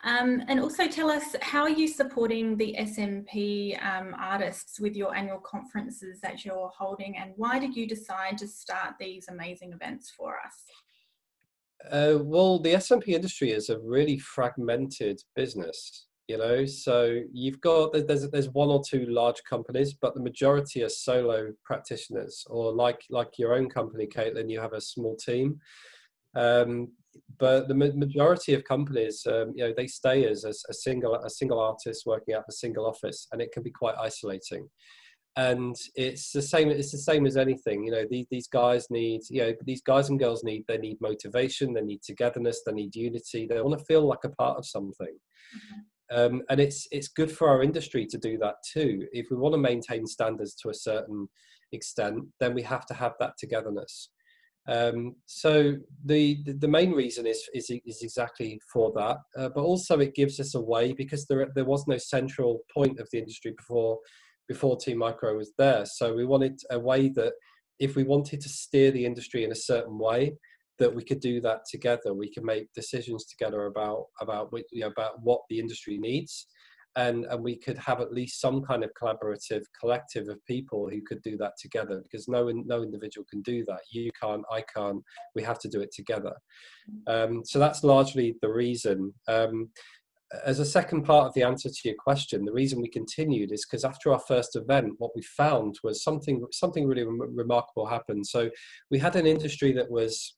Um, 0.03 0.43
and 0.49 0.61
also 0.61 0.89
tell 0.89 1.11
us 1.11 1.37
how 1.41 1.63
are 1.63 1.71
you 1.71 1.87
supporting 1.87 2.57
the 2.57 2.75
SMP 2.79 3.83
um, 3.85 4.15
artists 4.19 4.81
with 4.81 4.97
your 4.97 5.15
annual 5.15 5.39
conferences 5.39 6.21
that 6.23 6.45
you're 6.45 6.71
holding, 6.77 7.17
and 7.17 7.33
why 7.37 7.59
did 7.59 7.77
you 7.77 7.87
decide 7.87 8.39
to 8.39 8.49
start 8.49 8.95
these 8.99 9.29
amazing 9.29 9.73
events 9.73 10.13
for 10.17 10.37
us? 10.45 10.65
Uh, 11.91 12.19
well, 12.23 12.59
the 12.59 12.75
SMP 12.75 13.09
industry 13.09 13.51
is 13.53 13.69
a 13.69 13.79
really 13.79 14.19
fragmented 14.19 15.21
business 15.37 16.07
you 16.29 16.39
know 16.39 16.65
so 16.65 17.21
you've 17.33 17.61
got 17.61 17.93
there's 17.93 18.29
there's 18.31 18.49
one 18.51 18.71
or 18.71 18.83
two 18.83 19.05
large 19.07 19.43
companies 19.49 19.93
but 19.93 20.15
the 20.15 20.23
majority 20.23 20.83
are 20.83 20.89
solo 20.89 21.53
practitioners 21.65 22.47
or 22.49 22.73
like 22.73 23.03
like 23.11 23.39
your 23.39 23.55
own 23.55 23.69
company 23.69 24.07
caitlin 24.07 24.51
you 24.51 24.59
have 24.59 24.73
a 24.73 24.81
small 24.81 25.17
team 25.17 25.59
um, 26.37 26.89
but 27.39 27.69
the 27.69 27.75
majority 27.75 28.55
of 28.55 28.65
companies, 28.65 29.27
um, 29.27 29.53
you 29.55 29.65
know, 29.65 29.75
they 29.77 29.87
stay 29.87 30.27
as 30.27 30.45
a, 30.45 30.51
a, 30.71 30.75
single 30.75 31.15
a 31.15 31.31
single 31.31 31.61
artist 31.61 32.05
working 32.07 32.35
out 32.35 32.41
of 32.41 32.47
a 32.49 32.53
single 32.53 32.87
office, 32.87 33.27
and 33.33 33.41
it 33.41 33.51
can 33.53 33.63
be 33.63 33.71
quite 33.71 33.97
isolating. 34.01 34.69
And 35.37 35.75
it's 35.97 36.31
the 36.31 36.43
same. 36.43 36.71
It's 36.71 36.93
the 36.93 36.99
same 36.99 37.27
as 37.27 37.37
anything. 37.37 37.85
You 37.85 37.91
know, 37.91 38.05
these 38.09 38.27
these 38.31 38.47
guys 38.47 38.87
need, 38.89 39.23
you 39.31 39.41
know, 39.41 39.53
these 39.67 39.83
guys 39.83 40.09
and 40.09 40.19
girls 40.19 40.45
need. 40.45 40.65
They 40.69 40.79
need 40.79 41.01
motivation. 41.01 41.75
They 41.75 41.81
need 41.81 42.03
togetherness. 42.03 42.63
They 42.65 42.73
need 42.73 42.95
unity. 42.95 43.47
They 43.49 43.61
want 43.61 43.77
to 43.77 43.85
feel 43.85 44.07
like 44.07 44.23
a 44.25 44.29
part 44.29 44.59
of 44.59 44.67
something. 44.67 44.93
Mm-hmm. 45.09 45.81
Um, 46.17 46.43
and 46.51 46.61
it's 46.61 46.87
it's 46.93 47.09
good 47.09 47.33
for 47.33 47.49
our 47.49 47.63
industry 47.63 48.07
to 48.07 48.19
do 48.19 48.39
that 48.39 48.57
too. 48.73 49.09
If 49.13 49.27
we 49.31 49.37
want 49.37 49.55
to 49.55 49.59
maintain 49.59 50.07
standards 50.07 50.55
to 50.57 50.69
a 50.69 50.75
certain 50.75 51.29
extent, 51.73 52.27
then 52.39 52.55
we 52.55 52.63
have 52.63 52.87
to 52.87 52.95
have 52.95 53.15
that 53.19 53.33
togetherness. 53.39 54.11
Um, 54.67 55.17
so 55.27 55.75
the 56.05 56.43
the 56.59 56.69
main 56.69 56.93
reason 56.93 57.27
is 57.27 57.49
is, 57.53 57.71
is 57.85 58.03
exactly 58.03 58.59
for 58.73 58.93
that, 58.97 59.19
uh, 59.37 59.51
but 59.55 59.63
also 59.63 59.99
it 60.01 60.15
gives 60.15 60.41
us 60.41 60.55
a 60.55 60.61
way 60.61 60.93
because 60.93 61.27
there 61.27 61.47
there 61.55 61.67
was 61.67 61.87
no 61.87 61.99
central 61.99 62.61
point 62.73 62.99
of 62.99 63.09
the 63.13 63.19
industry 63.19 63.53
before 63.57 63.99
before 64.49 64.77
Team 64.77 64.99
Micro 64.99 65.37
was 65.37 65.53
there. 65.59 65.85
So 65.87 66.15
we 66.15 66.25
wanted 66.25 66.59
a 66.71 66.79
way 66.79 67.09
that 67.11 67.33
if 67.79 67.97
we 67.97 68.05
wanted 68.05 68.41
to 68.41 68.49
steer 68.49 68.91
the 68.91 69.05
industry 69.05 69.45
in 69.45 69.53
a 69.53 69.57
certain 69.57 69.99
way, 69.99 70.35
that 70.79 70.95
we 70.95 71.05
could 71.05 71.21
do 71.21 71.41
that 71.41 71.61
together. 71.71 72.15
We 72.15 72.33
could 72.33 72.45
make 72.45 72.73
decisions 72.73 73.27
together 73.27 73.67
about 73.67 74.07
about 74.21 74.51
you 74.73 74.81
know, 74.81 74.89
about 74.89 75.23
what 75.23 75.43
the 75.51 75.59
industry 75.59 75.99
needs, 75.99 76.47
and 76.97 77.25
and 77.27 77.43
we 77.43 77.57
could 77.57 77.79
have 77.79 78.01
at 78.01 78.13
least 78.13 78.41
some 78.41 78.63
kind 78.63 78.85
of 78.85 78.91
collaborative 79.01 79.63
collective 79.79 80.29
of 80.29 80.45
people 80.47 80.89
who 80.89 81.01
could 81.03 81.23
do 81.23 81.37
that 81.37 81.53
together 81.61 82.01
because 82.03 82.29
no 82.29 82.51
no 82.51 82.83
individual 82.83 83.27
can 83.31 83.43
do 83.43 83.65
that. 83.67 83.81
You 83.91 84.11
can't 84.21 84.45
i 84.51 84.63
can't 84.63 85.03
we 85.35 85.43
have 85.43 85.59
to 85.61 85.69
do 85.69 85.81
it 85.81 85.93
together. 85.93 86.35
Um, 87.07 87.43
so 87.45 87.59
that's 87.59 87.85
largely 87.85 88.37
the 88.43 88.53
reason. 88.53 89.13
Um, 89.29 89.71
as 90.45 90.59
a 90.59 90.65
second 90.65 91.03
part 91.05 91.27
of 91.27 91.35
the 91.35 91.45
answer 91.45 91.69
to 91.69 91.81
your 91.85 91.95
question 91.97 92.45
the 92.45 92.53
reason 92.53 92.81
we 92.81 92.89
continued 92.89 93.53
is 93.53 93.65
because 93.65 93.85
after 93.85 94.13
our 94.13 94.19
first 94.19 94.57
event 94.57 94.93
what 94.99 95.13
we 95.15 95.23
found 95.23 95.79
was 95.85 96.03
something 96.03 96.45
something 96.51 96.87
really 96.87 97.05
remarkable 97.05 97.87
happened. 97.87 98.27
So 98.27 98.51
we 98.91 98.99
had 98.99 99.17
an 99.17 99.27
industry 99.27 99.73
that 99.73 99.91
was 99.91 100.37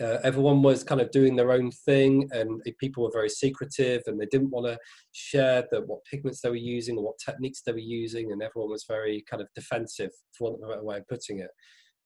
uh, 0.00 0.18
everyone 0.22 0.62
was 0.62 0.82
kind 0.82 1.00
of 1.00 1.10
doing 1.10 1.36
their 1.36 1.52
own 1.52 1.70
thing 1.70 2.28
and 2.32 2.62
people 2.78 3.04
were 3.04 3.12
very 3.12 3.28
secretive 3.28 4.02
and 4.06 4.20
they 4.20 4.26
didn't 4.26 4.50
want 4.50 4.66
to 4.66 4.78
share 5.12 5.64
the, 5.70 5.80
what 5.82 6.04
pigments 6.04 6.40
they 6.40 6.50
were 6.50 6.56
using 6.56 6.96
or 6.96 7.04
what 7.04 7.18
techniques 7.24 7.62
they 7.62 7.72
were 7.72 7.78
using 7.78 8.32
and 8.32 8.42
everyone 8.42 8.70
was 8.70 8.84
very 8.88 9.24
kind 9.28 9.42
of 9.42 9.48
defensive 9.54 10.10
for 10.36 10.50
want 10.50 10.62
of 10.62 10.68
a 10.68 10.72
better 10.72 10.84
way 10.84 10.98
of 10.98 11.08
putting 11.08 11.40
it. 11.40 11.50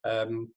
Um, 0.04 0.50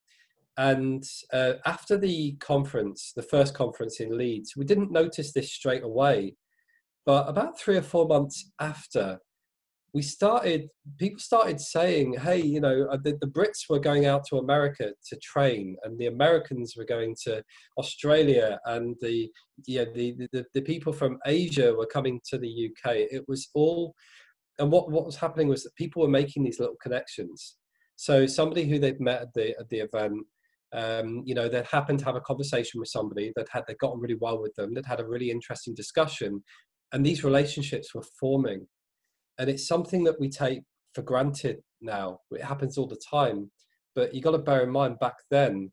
and 0.57 1.03
uh, 1.31 1.53
after 1.65 1.97
the 1.97 2.33
conference 2.33 3.13
the 3.15 3.23
first 3.23 3.53
conference 3.53 3.99
in 4.01 4.17
leeds 4.17 4.53
we 4.57 4.65
didn't 4.65 4.91
notice 4.91 5.31
this 5.31 5.53
straight 5.53 5.83
away 5.83 6.35
but 7.05 7.27
about 7.27 7.57
three 7.57 7.77
or 7.77 7.81
four 7.81 8.05
months 8.05 8.51
after 8.59 9.19
we 9.93 10.01
started 10.01 10.69
people 10.97 11.19
started 11.19 11.59
saying 11.59 12.13
hey 12.21 12.41
you 12.41 12.61
know 12.61 12.87
uh, 12.91 12.97
the, 13.03 13.17
the, 13.19 13.27
brits 13.27 13.69
were 13.69 13.79
going 13.79 14.05
out 14.05 14.25
to 14.25 14.37
america 14.37 14.91
to 15.05 15.17
train 15.17 15.75
and 15.83 15.99
the 15.99 16.07
americans 16.07 16.75
were 16.77 16.85
going 16.85 17.13
to 17.21 17.43
australia 17.77 18.57
and 18.65 18.95
the 19.01 19.29
yeah 19.67 19.83
the, 19.93 20.15
the, 20.31 20.45
the 20.53 20.61
people 20.61 20.93
from 20.93 21.17
asia 21.25 21.73
were 21.73 21.85
coming 21.85 22.21
to 22.29 22.37
the 22.37 22.69
uk 22.69 22.95
it 22.95 23.23
was 23.27 23.49
all 23.53 23.93
and 24.61 24.71
what, 24.71 24.91
what 24.91 25.05
was 25.05 25.15
happening 25.15 25.47
was 25.47 25.63
that 25.63 25.75
people 25.75 26.01
were 26.01 26.07
making 26.07 26.43
these 26.43 26.59
little 26.59 26.75
connections. 26.81 27.57
So 27.95 28.27
somebody 28.27 28.65
who 28.65 28.79
they'd 28.79 29.01
met 29.01 29.21
at 29.21 29.33
the 29.33 29.49
at 29.59 29.69
the 29.69 29.79
event 29.79 30.25
um, 30.73 31.23
you 31.25 31.35
know, 31.35 31.49
they'd 31.49 31.65
happened 31.65 31.99
to 31.99 32.05
have 32.05 32.15
a 32.15 32.21
conversation 32.21 32.79
with 32.79 32.87
somebody 32.87 33.33
that 33.35 33.47
had 33.51 33.63
they'd 33.67 33.77
gotten 33.79 33.99
really 33.99 34.15
well 34.21 34.41
with 34.41 34.55
them, 34.55 34.73
that 34.75 34.85
had 34.85 35.01
a 35.01 35.05
really 35.05 35.29
interesting 35.29 35.73
discussion, 35.75 36.41
and 36.93 37.05
these 37.05 37.25
relationships 37.25 37.93
were 37.93 38.05
forming 38.17 38.65
and 39.39 39.49
it's 39.49 39.67
something 39.67 40.03
that 40.03 40.19
we 40.19 40.29
take 40.29 40.61
for 40.93 41.01
granted 41.01 41.61
now. 41.81 42.19
It 42.31 42.43
happens 42.43 42.77
all 42.77 42.87
the 42.87 43.01
time, 43.09 43.51
but 43.95 44.13
you 44.13 44.21
got 44.21 44.31
to 44.31 44.37
bear 44.37 44.63
in 44.63 44.69
mind 44.69 44.99
back 44.99 45.15
then, 45.29 45.71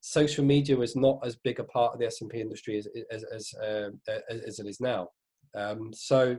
social 0.00 0.44
media 0.44 0.76
was 0.76 0.96
not 0.96 1.18
as 1.24 1.36
big 1.36 1.60
a 1.60 1.64
part 1.64 1.92
of 1.92 2.00
the 2.00 2.06
SMP 2.06 2.36
industry 2.36 2.78
as 2.78 2.86
as 3.10 3.24
as, 3.24 3.54
uh, 3.62 3.90
as 4.30 4.58
it 4.58 4.66
is 4.66 4.80
now. 4.80 5.08
Um, 5.54 5.90
so, 5.92 6.38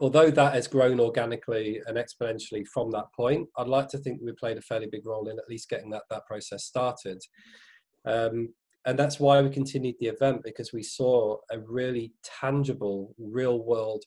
although 0.00 0.30
that 0.30 0.54
has 0.54 0.68
grown 0.68 1.00
organically 1.00 1.80
and 1.86 1.96
exponentially 1.96 2.66
from 2.66 2.90
that 2.90 3.06
point, 3.16 3.48
I'd 3.56 3.68
like 3.68 3.88
to 3.88 3.98
think 3.98 4.20
we 4.22 4.32
played 4.32 4.58
a 4.58 4.62
fairly 4.62 4.88
big 4.90 5.06
role 5.06 5.28
in 5.28 5.38
at 5.38 5.48
least 5.48 5.68
getting 5.68 5.90
that 5.90 6.02
that 6.10 6.26
process 6.26 6.64
started. 6.64 7.20
Um, 8.04 8.54
and 8.84 8.96
that's 8.96 9.18
why 9.18 9.42
we 9.42 9.50
continued 9.50 9.96
the 9.98 10.06
event 10.06 10.42
because 10.44 10.72
we 10.72 10.82
saw 10.82 11.38
a 11.50 11.58
really 11.58 12.12
tangible, 12.22 13.14
real 13.18 13.64
world 13.64 14.04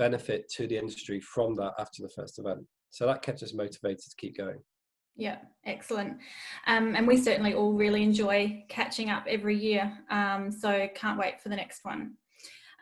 benefit 0.00 0.48
to 0.48 0.66
the 0.66 0.78
industry 0.78 1.20
from 1.20 1.54
that 1.54 1.74
after 1.78 2.02
the 2.02 2.08
first 2.08 2.38
event. 2.38 2.60
So 2.88 3.06
that 3.06 3.20
kept 3.20 3.42
us 3.42 3.52
motivated 3.52 4.08
to 4.08 4.16
keep 4.16 4.34
going. 4.34 4.58
Yeah, 5.14 5.36
excellent. 5.66 6.16
Um, 6.66 6.96
and 6.96 7.06
we 7.06 7.18
certainly 7.18 7.52
all 7.52 7.74
really 7.74 8.02
enjoy 8.02 8.64
catching 8.70 9.10
up 9.10 9.26
every 9.28 9.58
year. 9.58 9.92
Um, 10.10 10.50
so 10.50 10.88
can't 10.94 11.18
wait 11.18 11.42
for 11.42 11.50
the 11.50 11.56
next 11.56 11.84
one. 11.84 12.14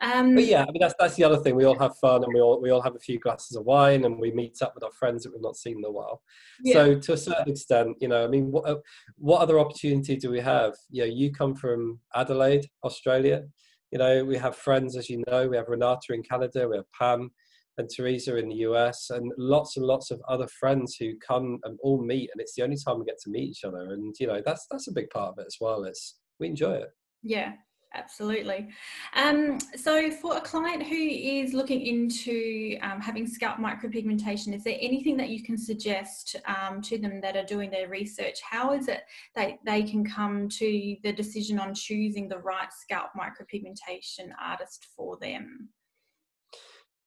Um, 0.01 0.33
but 0.33 0.45
yeah, 0.45 0.61
I 0.61 0.71
mean 0.71 0.79
that's 0.79 0.93
that's 0.97 1.15
the 1.15 1.25
other 1.25 1.39
thing. 1.39 1.57
We 1.57 1.65
all 1.65 1.77
have 1.77 1.97
fun 1.97 2.23
and 2.23 2.33
we 2.33 2.39
all 2.39 2.61
we 2.61 2.69
all 2.69 2.81
have 2.81 2.95
a 2.95 2.99
few 2.99 3.19
glasses 3.19 3.57
of 3.57 3.65
wine 3.65 4.05
and 4.05 4.17
we 4.17 4.31
meet 4.31 4.61
up 4.61 4.73
with 4.73 4.85
our 4.85 4.93
friends 4.93 5.23
that 5.23 5.33
we've 5.33 5.41
not 5.41 5.57
seen 5.57 5.79
in 5.79 5.83
a 5.83 5.91
while. 5.91 6.21
Yeah. 6.63 6.75
So 6.75 6.99
to 6.99 7.13
a 7.13 7.17
certain 7.17 7.51
extent, 7.51 7.97
you 7.99 8.07
know, 8.07 8.23
I 8.23 8.27
mean, 8.27 8.49
what 8.49 8.65
uh, 8.65 8.77
what 9.17 9.41
other 9.41 9.59
opportunity 9.59 10.15
do 10.15 10.31
we 10.31 10.39
have? 10.39 10.73
You 10.89 11.01
know, 11.01 11.13
you 11.13 11.33
come 11.33 11.53
from 11.53 11.99
Adelaide, 12.15 12.65
Australia 12.85 13.43
you 13.91 13.99
know, 13.99 14.23
we 14.23 14.37
have 14.37 14.55
friends, 14.55 14.95
as 14.95 15.09
you 15.09 15.23
know, 15.27 15.47
we 15.47 15.57
have 15.57 15.67
Renata 15.67 16.13
in 16.13 16.23
Canada, 16.23 16.67
we 16.67 16.77
have 16.77 16.91
Pam, 16.97 17.31
and 17.77 17.89
Teresa 17.89 18.35
in 18.35 18.49
the 18.49 18.55
US, 18.55 19.09
and 19.09 19.31
lots 19.37 19.77
and 19.77 19.85
lots 19.85 20.11
of 20.11 20.21
other 20.27 20.47
friends 20.47 20.95
who 20.99 21.13
come 21.25 21.59
and 21.63 21.79
all 21.81 22.03
meet, 22.03 22.29
and 22.31 22.41
it's 22.41 22.53
the 22.55 22.63
only 22.63 22.77
time 22.77 22.99
we 22.99 23.05
get 23.05 23.19
to 23.23 23.29
meet 23.29 23.49
each 23.49 23.63
other. 23.63 23.93
And 23.93 24.13
you 24.19 24.27
know, 24.27 24.41
that's 24.45 24.67
that's 24.69 24.87
a 24.87 24.93
big 24.93 25.09
part 25.09 25.29
of 25.29 25.39
it 25.39 25.47
as 25.47 25.57
well. 25.59 25.83
It's 25.85 26.19
we 26.39 26.47
enjoy 26.47 26.73
it. 26.73 26.89
Yeah, 27.23 27.53
absolutely. 27.99 28.69
Um, 29.15 29.59
so, 29.75 30.09
for 30.09 30.37
a 30.37 30.41
client 30.41 30.83
who 30.83 30.95
is 30.95 31.53
looking 31.53 31.81
into 31.81 32.77
um, 32.81 33.01
having 33.01 33.27
scalp 33.27 33.57
micropigmentation, 33.57 34.55
is 34.55 34.63
there 34.63 34.77
anything 34.79 35.17
that 35.17 35.29
you 35.29 35.43
can 35.43 35.57
suggest 35.57 36.35
um, 36.47 36.81
to 36.83 36.97
them 36.97 37.21
that 37.21 37.35
are 37.35 37.43
doing 37.43 37.69
their 37.69 37.89
research? 37.89 38.39
How 38.41 38.73
is 38.73 38.87
it 38.87 39.03
that 39.35 39.59
they 39.65 39.83
can 39.83 40.05
come 40.05 40.49
to 40.49 40.95
the 41.03 41.11
decision 41.11 41.59
on 41.59 41.73
choosing 41.73 42.29
the 42.29 42.39
right 42.39 42.71
scalp 42.71 43.09
micropigmentation 43.17 44.29
artist 44.41 44.87
for 44.95 45.17
them? 45.21 45.69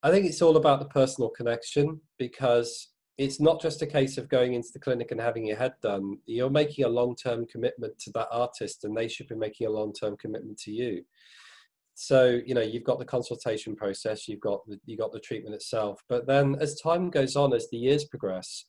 I 0.02 0.10
think 0.10 0.26
it's 0.26 0.42
all 0.42 0.56
about 0.56 0.80
the 0.80 0.86
personal 0.86 1.30
connection 1.30 2.00
because 2.18 2.88
it's 3.22 3.40
not 3.40 3.60
just 3.60 3.82
a 3.82 3.86
case 3.86 4.18
of 4.18 4.28
going 4.28 4.54
into 4.54 4.70
the 4.72 4.80
clinic 4.80 5.10
and 5.10 5.20
having 5.20 5.46
your 5.46 5.56
head 5.56 5.74
done. 5.82 6.18
You're 6.26 6.50
making 6.50 6.84
a 6.84 6.88
long 6.88 7.14
term 7.14 7.46
commitment 7.46 7.98
to 8.00 8.10
that 8.14 8.28
artist, 8.30 8.84
and 8.84 8.96
they 8.96 9.08
should 9.08 9.28
be 9.28 9.36
making 9.36 9.66
a 9.66 9.70
long 9.70 9.92
term 9.92 10.16
commitment 10.16 10.58
to 10.60 10.72
you. 10.72 11.04
So 11.94 12.40
you 12.44 12.54
know 12.54 12.62
you've 12.62 12.84
got 12.84 12.98
the 12.98 13.04
consultation 13.04 13.76
process, 13.76 14.26
you've 14.26 14.40
got 14.40 14.60
the, 14.66 14.78
you 14.86 14.96
got 14.96 15.12
the 15.12 15.20
treatment 15.20 15.54
itself, 15.54 16.00
but 16.08 16.26
then 16.26 16.56
as 16.60 16.80
time 16.80 17.10
goes 17.10 17.36
on, 17.36 17.52
as 17.54 17.68
the 17.70 17.76
years 17.76 18.04
progress, 18.04 18.64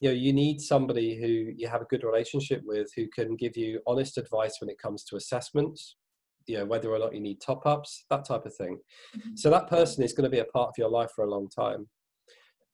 you 0.00 0.08
know 0.08 0.14
you 0.14 0.32
need 0.32 0.60
somebody 0.60 1.20
who 1.20 1.52
you 1.56 1.68
have 1.68 1.82
a 1.82 1.86
good 1.86 2.04
relationship 2.04 2.62
with, 2.64 2.88
who 2.96 3.06
can 3.14 3.36
give 3.36 3.56
you 3.56 3.80
honest 3.86 4.18
advice 4.18 4.56
when 4.60 4.70
it 4.70 4.78
comes 4.78 5.04
to 5.04 5.16
assessments, 5.16 5.96
you 6.46 6.58
know 6.58 6.64
whether 6.64 6.90
or 6.90 6.98
not 6.98 7.14
you 7.14 7.20
need 7.20 7.40
top 7.40 7.66
ups 7.66 8.04
that 8.10 8.26
type 8.26 8.44
of 8.44 8.54
thing 8.54 8.78
mm-hmm. 9.16 9.34
so 9.34 9.50
that 9.50 9.68
person 9.68 10.02
is 10.04 10.12
going 10.12 10.24
to 10.24 10.30
be 10.30 10.40
a 10.40 10.44
part 10.46 10.68
of 10.68 10.74
your 10.76 10.88
life 10.88 11.10
for 11.14 11.24
a 11.24 11.30
long 11.30 11.48
time 11.48 11.86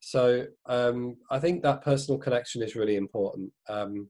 so 0.01 0.45
um, 0.67 1.17
i 1.31 1.39
think 1.39 1.63
that 1.63 1.83
personal 1.83 2.19
connection 2.19 2.63
is 2.63 2.75
really 2.75 2.97
important 2.97 3.51
um, 3.69 4.09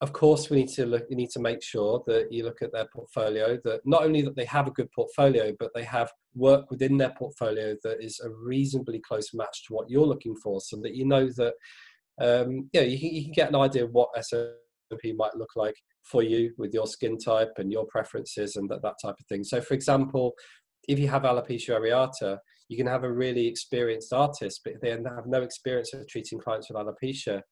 of 0.00 0.12
course 0.12 0.48
we 0.48 0.58
need 0.58 0.68
to 0.68 0.86
look 0.86 1.04
You 1.10 1.16
need 1.16 1.30
to 1.30 1.40
make 1.40 1.62
sure 1.62 2.02
that 2.06 2.32
you 2.32 2.44
look 2.44 2.62
at 2.62 2.72
their 2.72 2.86
portfolio 2.94 3.58
that 3.64 3.80
not 3.84 4.02
only 4.02 4.22
that 4.22 4.36
they 4.36 4.44
have 4.46 4.66
a 4.66 4.72
good 4.72 4.90
portfolio 4.92 5.52
but 5.58 5.70
they 5.74 5.84
have 5.84 6.10
work 6.34 6.70
within 6.70 6.96
their 6.96 7.14
portfolio 7.18 7.74
that 7.84 8.02
is 8.02 8.20
a 8.24 8.30
reasonably 8.30 9.00
close 9.00 9.34
match 9.34 9.66
to 9.66 9.74
what 9.74 9.90
you're 9.90 10.06
looking 10.06 10.36
for 10.36 10.60
so 10.60 10.76
that 10.82 10.94
you 10.94 11.06
know 11.06 11.28
that 11.36 11.54
um, 12.20 12.68
yeah 12.72 12.82
you 12.82 12.98
can, 12.98 13.14
you 13.14 13.24
can 13.24 13.32
get 13.32 13.48
an 13.48 13.56
idea 13.56 13.84
of 13.84 13.92
what 13.92 14.10
SMP 14.14 15.16
might 15.16 15.36
look 15.36 15.56
like 15.56 15.76
for 16.02 16.22
you 16.22 16.52
with 16.58 16.72
your 16.72 16.86
skin 16.86 17.18
type 17.18 17.52
and 17.58 17.70
your 17.70 17.86
preferences 17.86 18.56
and 18.56 18.68
that, 18.70 18.82
that 18.82 18.94
type 19.02 19.16
of 19.18 19.26
thing. 19.28 19.44
So, 19.44 19.60
for 19.60 19.74
example, 19.74 20.32
if 20.88 20.98
you 20.98 21.08
have 21.08 21.22
alopecia 21.22 21.78
areata, 21.78 22.38
you 22.70 22.76
can 22.76 22.86
have 22.86 23.02
a 23.02 23.12
really 23.12 23.48
experienced 23.48 24.12
artist, 24.12 24.60
but 24.64 24.74
if 24.74 24.80
they 24.80 24.90
have 24.90 25.26
no 25.26 25.42
experience 25.42 25.92
of 25.92 26.06
treating 26.06 26.38
clients 26.38 26.70
with 26.70 26.78
alopecia, 26.78 27.42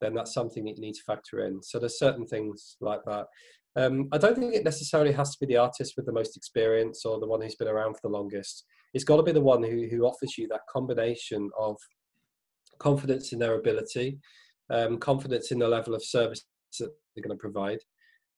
then 0.00 0.14
that's 0.14 0.34
something 0.34 0.64
that 0.64 0.76
you 0.76 0.82
need 0.82 0.94
to 0.94 1.04
factor 1.06 1.46
in. 1.46 1.62
So 1.62 1.78
there's 1.78 1.96
certain 1.96 2.26
things 2.26 2.76
like 2.80 2.98
that. 3.06 3.26
Um, 3.76 4.08
I 4.10 4.18
don't 4.18 4.36
think 4.36 4.52
it 4.52 4.64
necessarily 4.64 5.12
has 5.12 5.30
to 5.30 5.38
be 5.38 5.46
the 5.46 5.58
artist 5.58 5.94
with 5.96 6.06
the 6.06 6.12
most 6.12 6.36
experience 6.36 7.04
or 7.04 7.20
the 7.20 7.26
one 7.28 7.40
who's 7.40 7.54
been 7.54 7.68
around 7.68 7.94
for 7.94 8.00
the 8.02 8.08
longest. 8.08 8.64
It's 8.94 9.04
got 9.04 9.18
to 9.18 9.22
be 9.22 9.30
the 9.30 9.40
one 9.40 9.62
who, 9.62 9.86
who 9.88 10.06
offers 10.06 10.36
you 10.36 10.48
that 10.48 10.66
combination 10.68 11.50
of 11.56 11.76
confidence 12.80 13.32
in 13.32 13.38
their 13.38 13.54
ability, 13.54 14.18
um, 14.70 14.98
confidence 14.98 15.52
in 15.52 15.60
the 15.60 15.68
level 15.68 15.94
of 15.94 16.04
service 16.04 16.44
that 16.80 16.90
they're 17.14 17.22
going 17.22 17.36
to 17.36 17.40
provide, 17.40 17.78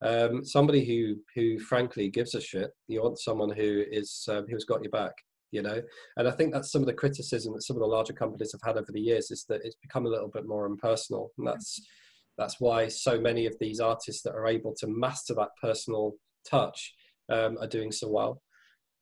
um, 0.03 0.45
somebody 0.45 0.85
who 0.85 1.17
who 1.35 1.59
frankly 1.59 2.11
gives 2.11 2.35
a 2.35 2.41
shit. 2.43 2.71
You 2.89 3.03
want 3.03 3.19
someone 3.19 3.51
who 3.51 3.85
is 3.91 4.29
um, 4.29 4.45
who's 4.51 4.67
got 4.67 4.83
your 4.83 4.91
back, 4.91 5.15
you 5.51 5.63
know. 5.63 5.81
And 6.17 6.29
I 6.29 6.31
think 6.31 6.53
that's 6.53 6.71
some 6.71 6.83
of 6.83 6.87
the 6.87 6.93
criticism 6.93 7.55
that 7.55 7.63
some 7.63 7.77
of 7.77 7.81
the 7.81 7.87
larger 7.87 8.13
companies 8.13 8.53
have 8.53 8.61
had 8.65 8.81
over 8.81 8.93
the 8.93 9.01
years 9.01 9.31
is 9.31 9.45
that 9.49 9.61
it's 9.65 9.77
become 9.83 10.07
a 10.07 10.11
little 10.11 10.29
bit 10.29 10.47
more 10.47 10.67
impersonal, 10.67 11.33
and 11.39 11.47
that's 11.47 11.81
that's 12.39 12.61
why 12.61 12.89
so 12.89 13.21
many 13.21 13.47
of 13.47 13.57
these 13.61 13.81
artists 13.81 14.23
that 14.23 14.35
are 14.35 14.47
able 14.47 14.75
to 14.79 14.87
master 14.87 15.35
that 15.35 15.49
personal 15.61 16.15
touch 16.49 16.95
um, 17.33 17.57
are 17.61 17.67
doing 17.67 17.91
so 17.91 18.09
well. 18.09 18.43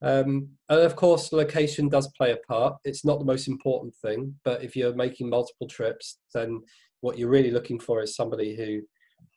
Um, 0.03 0.49
and 0.69 0.81
of 0.81 0.97
course, 0.97 1.33
location 1.33 1.89
does 1.89 2.11
play 2.17 2.33
a 2.33 2.37
part. 2.37 2.77
It's 2.85 3.05
not 3.05 3.19
the 3.19 3.25
most 3.25 3.49
important 3.49 3.95
thing, 3.97 4.35
but 4.45 4.63
if 4.63 4.77
you're 4.77 4.95
making 4.95 5.31
multiple 5.31 5.67
trips, 5.67 6.19
then 6.35 6.61
what 7.01 7.19
you're 7.19 7.31
really 7.31 7.51
looking 7.51 7.81
for 7.81 8.03
is 8.03 8.15
somebody 8.15 8.57
who 8.57 8.83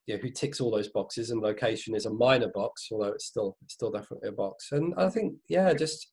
you 0.07 0.15
know, 0.15 0.21
who 0.21 0.29
ticks 0.29 0.59
all 0.59 0.71
those 0.71 0.87
boxes 0.87 1.31
and 1.31 1.41
location 1.41 1.93
is 1.95 2.05
a 2.05 2.13
minor 2.13 2.47
box 2.53 2.87
although 2.91 3.09
it's 3.09 3.25
still 3.25 3.57
it's 3.61 3.73
still 3.73 3.91
definitely 3.91 4.29
a 4.29 4.31
box 4.31 4.69
and 4.71 4.93
i 4.97 5.09
think 5.09 5.33
yeah 5.49 5.73
just 5.73 6.11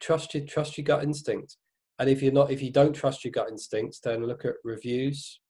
trust 0.00 0.34
your 0.34 0.44
trust 0.46 0.76
your 0.78 0.84
gut 0.84 1.02
instinct. 1.02 1.56
And 1.98 2.08
if 2.08 2.22
you're 2.22 2.32
not 2.32 2.50
if 2.50 2.62
you 2.62 2.72
don't 2.72 2.94
trust 2.94 3.24
your 3.24 3.32
gut 3.32 3.48
instincts 3.50 4.00
then 4.00 4.26
look 4.26 4.44
at 4.44 4.54
reviews. 4.64 5.40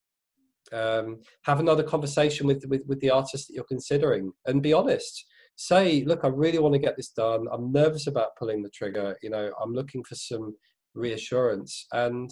Um, 0.72 1.20
have 1.42 1.61
another 1.61 1.83
conversation 1.83 2.46
with, 2.46 2.64
with 2.68 2.83
with 2.87 3.00
the 3.00 3.11
artist 3.11 3.48
that 3.48 3.54
you're 3.54 3.64
considering 3.64 4.33
and 4.46 4.62
be 4.62 4.72
honest. 4.72 5.24
Say 5.57 6.02
look 6.04 6.24
i 6.24 6.28
really 6.28 6.59
want 6.59 6.74
to 6.74 6.80
get 6.80 6.96
this 6.96 7.11
done. 7.11 7.46
I'm 7.52 7.72
nervous 7.72 8.07
about 8.07 8.37
pulling 8.38 8.62
the 8.62 8.70
trigger. 8.70 9.16
You 9.22 9.30
know 9.30 9.52
i'm 9.62 9.72
looking 9.72 10.02
for 10.04 10.14
some 10.14 10.54
reassurance. 10.94 11.87
And 11.92 12.30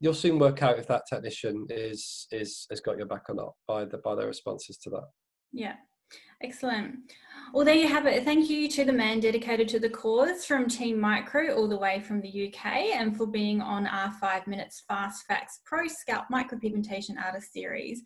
you'll 0.00 0.14
soon 0.14 0.38
work 0.38 0.62
out 0.62 0.78
if 0.78 0.86
that 0.88 1.02
technician 1.08 1.66
is 1.70 2.26
is 2.30 2.66
has 2.70 2.80
got 2.80 2.98
your 2.98 3.06
back 3.06 3.28
or 3.28 3.34
not 3.34 3.54
by 3.66 3.84
the 3.84 3.98
by 3.98 4.14
their 4.14 4.26
responses 4.26 4.76
to 4.78 4.90
that. 4.90 5.08
Yeah. 5.52 5.76
Excellent. 6.42 6.96
Well, 7.54 7.64
there 7.64 7.74
you 7.74 7.88
have 7.88 8.06
it. 8.06 8.24
Thank 8.24 8.50
you 8.50 8.68
to 8.68 8.84
the 8.84 8.92
man 8.92 9.20
dedicated 9.20 9.68
to 9.68 9.78
the 9.78 9.88
cause 9.88 10.44
from 10.44 10.68
Team 10.68 11.00
Micro 11.00 11.54
all 11.54 11.68
the 11.68 11.78
way 11.78 12.00
from 12.00 12.20
the 12.20 12.48
UK 12.48 12.66
and 12.94 13.16
for 13.16 13.26
being 13.26 13.62
on 13.62 13.86
our 13.86 14.12
five 14.12 14.46
minutes 14.46 14.82
fast 14.86 15.24
facts 15.26 15.60
pro 15.64 15.86
scalp 15.86 16.26
micropigmentation 16.30 17.14
artist 17.24 17.52
series. 17.52 18.02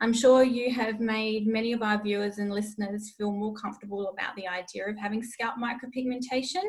I'm 0.00 0.12
sure 0.12 0.44
you 0.44 0.72
have 0.72 1.00
made 1.00 1.46
many 1.46 1.72
of 1.72 1.82
our 1.82 2.00
viewers 2.02 2.38
and 2.38 2.50
listeners 2.50 3.12
feel 3.18 3.32
more 3.32 3.54
comfortable 3.54 4.08
about 4.08 4.36
the 4.36 4.48
idea 4.48 4.88
of 4.88 4.96
having 4.96 5.22
scalp 5.22 5.56
micropigmentation. 5.62 6.64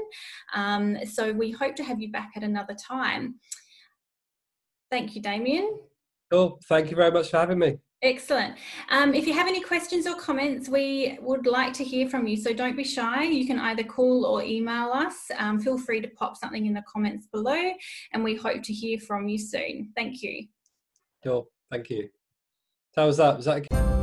Um, 0.54 0.98
so 1.06 1.32
we 1.32 1.52
hope 1.52 1.76
to 1.76 1.84
have 1.84 2.02
you 2.02 2.12
back 2.12 2.32
at 2.36 2.44
another 2.44 2.76
time. 2.76 3.36
Thank 4.92 5.16
you, 5.16 5.22
Damien. 5.22 5.80
Cool. 6.32 6.60
Thank 6.68 6.90
you 6.90 6.98
very 6.98 7.12
much 7.12 7.30
for 7.30 7.38
having 7.38 7.60
me. 7.60 7.78
Excellent. 8.06 8.56
Um, 8.90 9.16
if 9.16 9.26
you 9.26 9.34
have 9.34 9.48
any 9.48 9.62
questions 9.62 10.06
or 10.06 10.16
comments, 10.16 10.70
we 10.70 11.18
would 11.22 11.48
like 11.48 11.74
to 11.74 11.84
hear 11.84 12.08
from 12.08 12.28
you. 12.28 12.38
So 12.38 12.54
don't 12.54 12.78
be 12.78 12.84
shy. 12.84 13.24
You 13.24 13.48
can 13.48 13.60
either 13.60 13.84
call 13.84 14.26
or 14.28 14.44
email 14.44 14.92
us. 14.92 15.16
Um, 15.40 15.60
feel 15.60 15.80
free 15.80 16.02
to 16.02 16.08
pop 16.10 16.38
something 16.38 16.68
in 16.68 16.74
the 16.74 16.84
comments 16.88 17.26
below, 17.26 17.72
and 18.14 18.24
we 18.24 18.36
hope 18.36 18.62
to 18.62 18.74
hear 18.74 19.00
from 19.00 19.28
you 19.28 19.40
soon. 19.40 19.92
Thank 19.96 20.22
you. 20.22 20.46
Cool. 21.24 21.50
Thank 21.72 21.90
you. 21.90 22.10
How 22.96 23.08
was 23.08 23.18
that? 23.18 23.38
Was 23.38 23.46
that? 23.46 23.95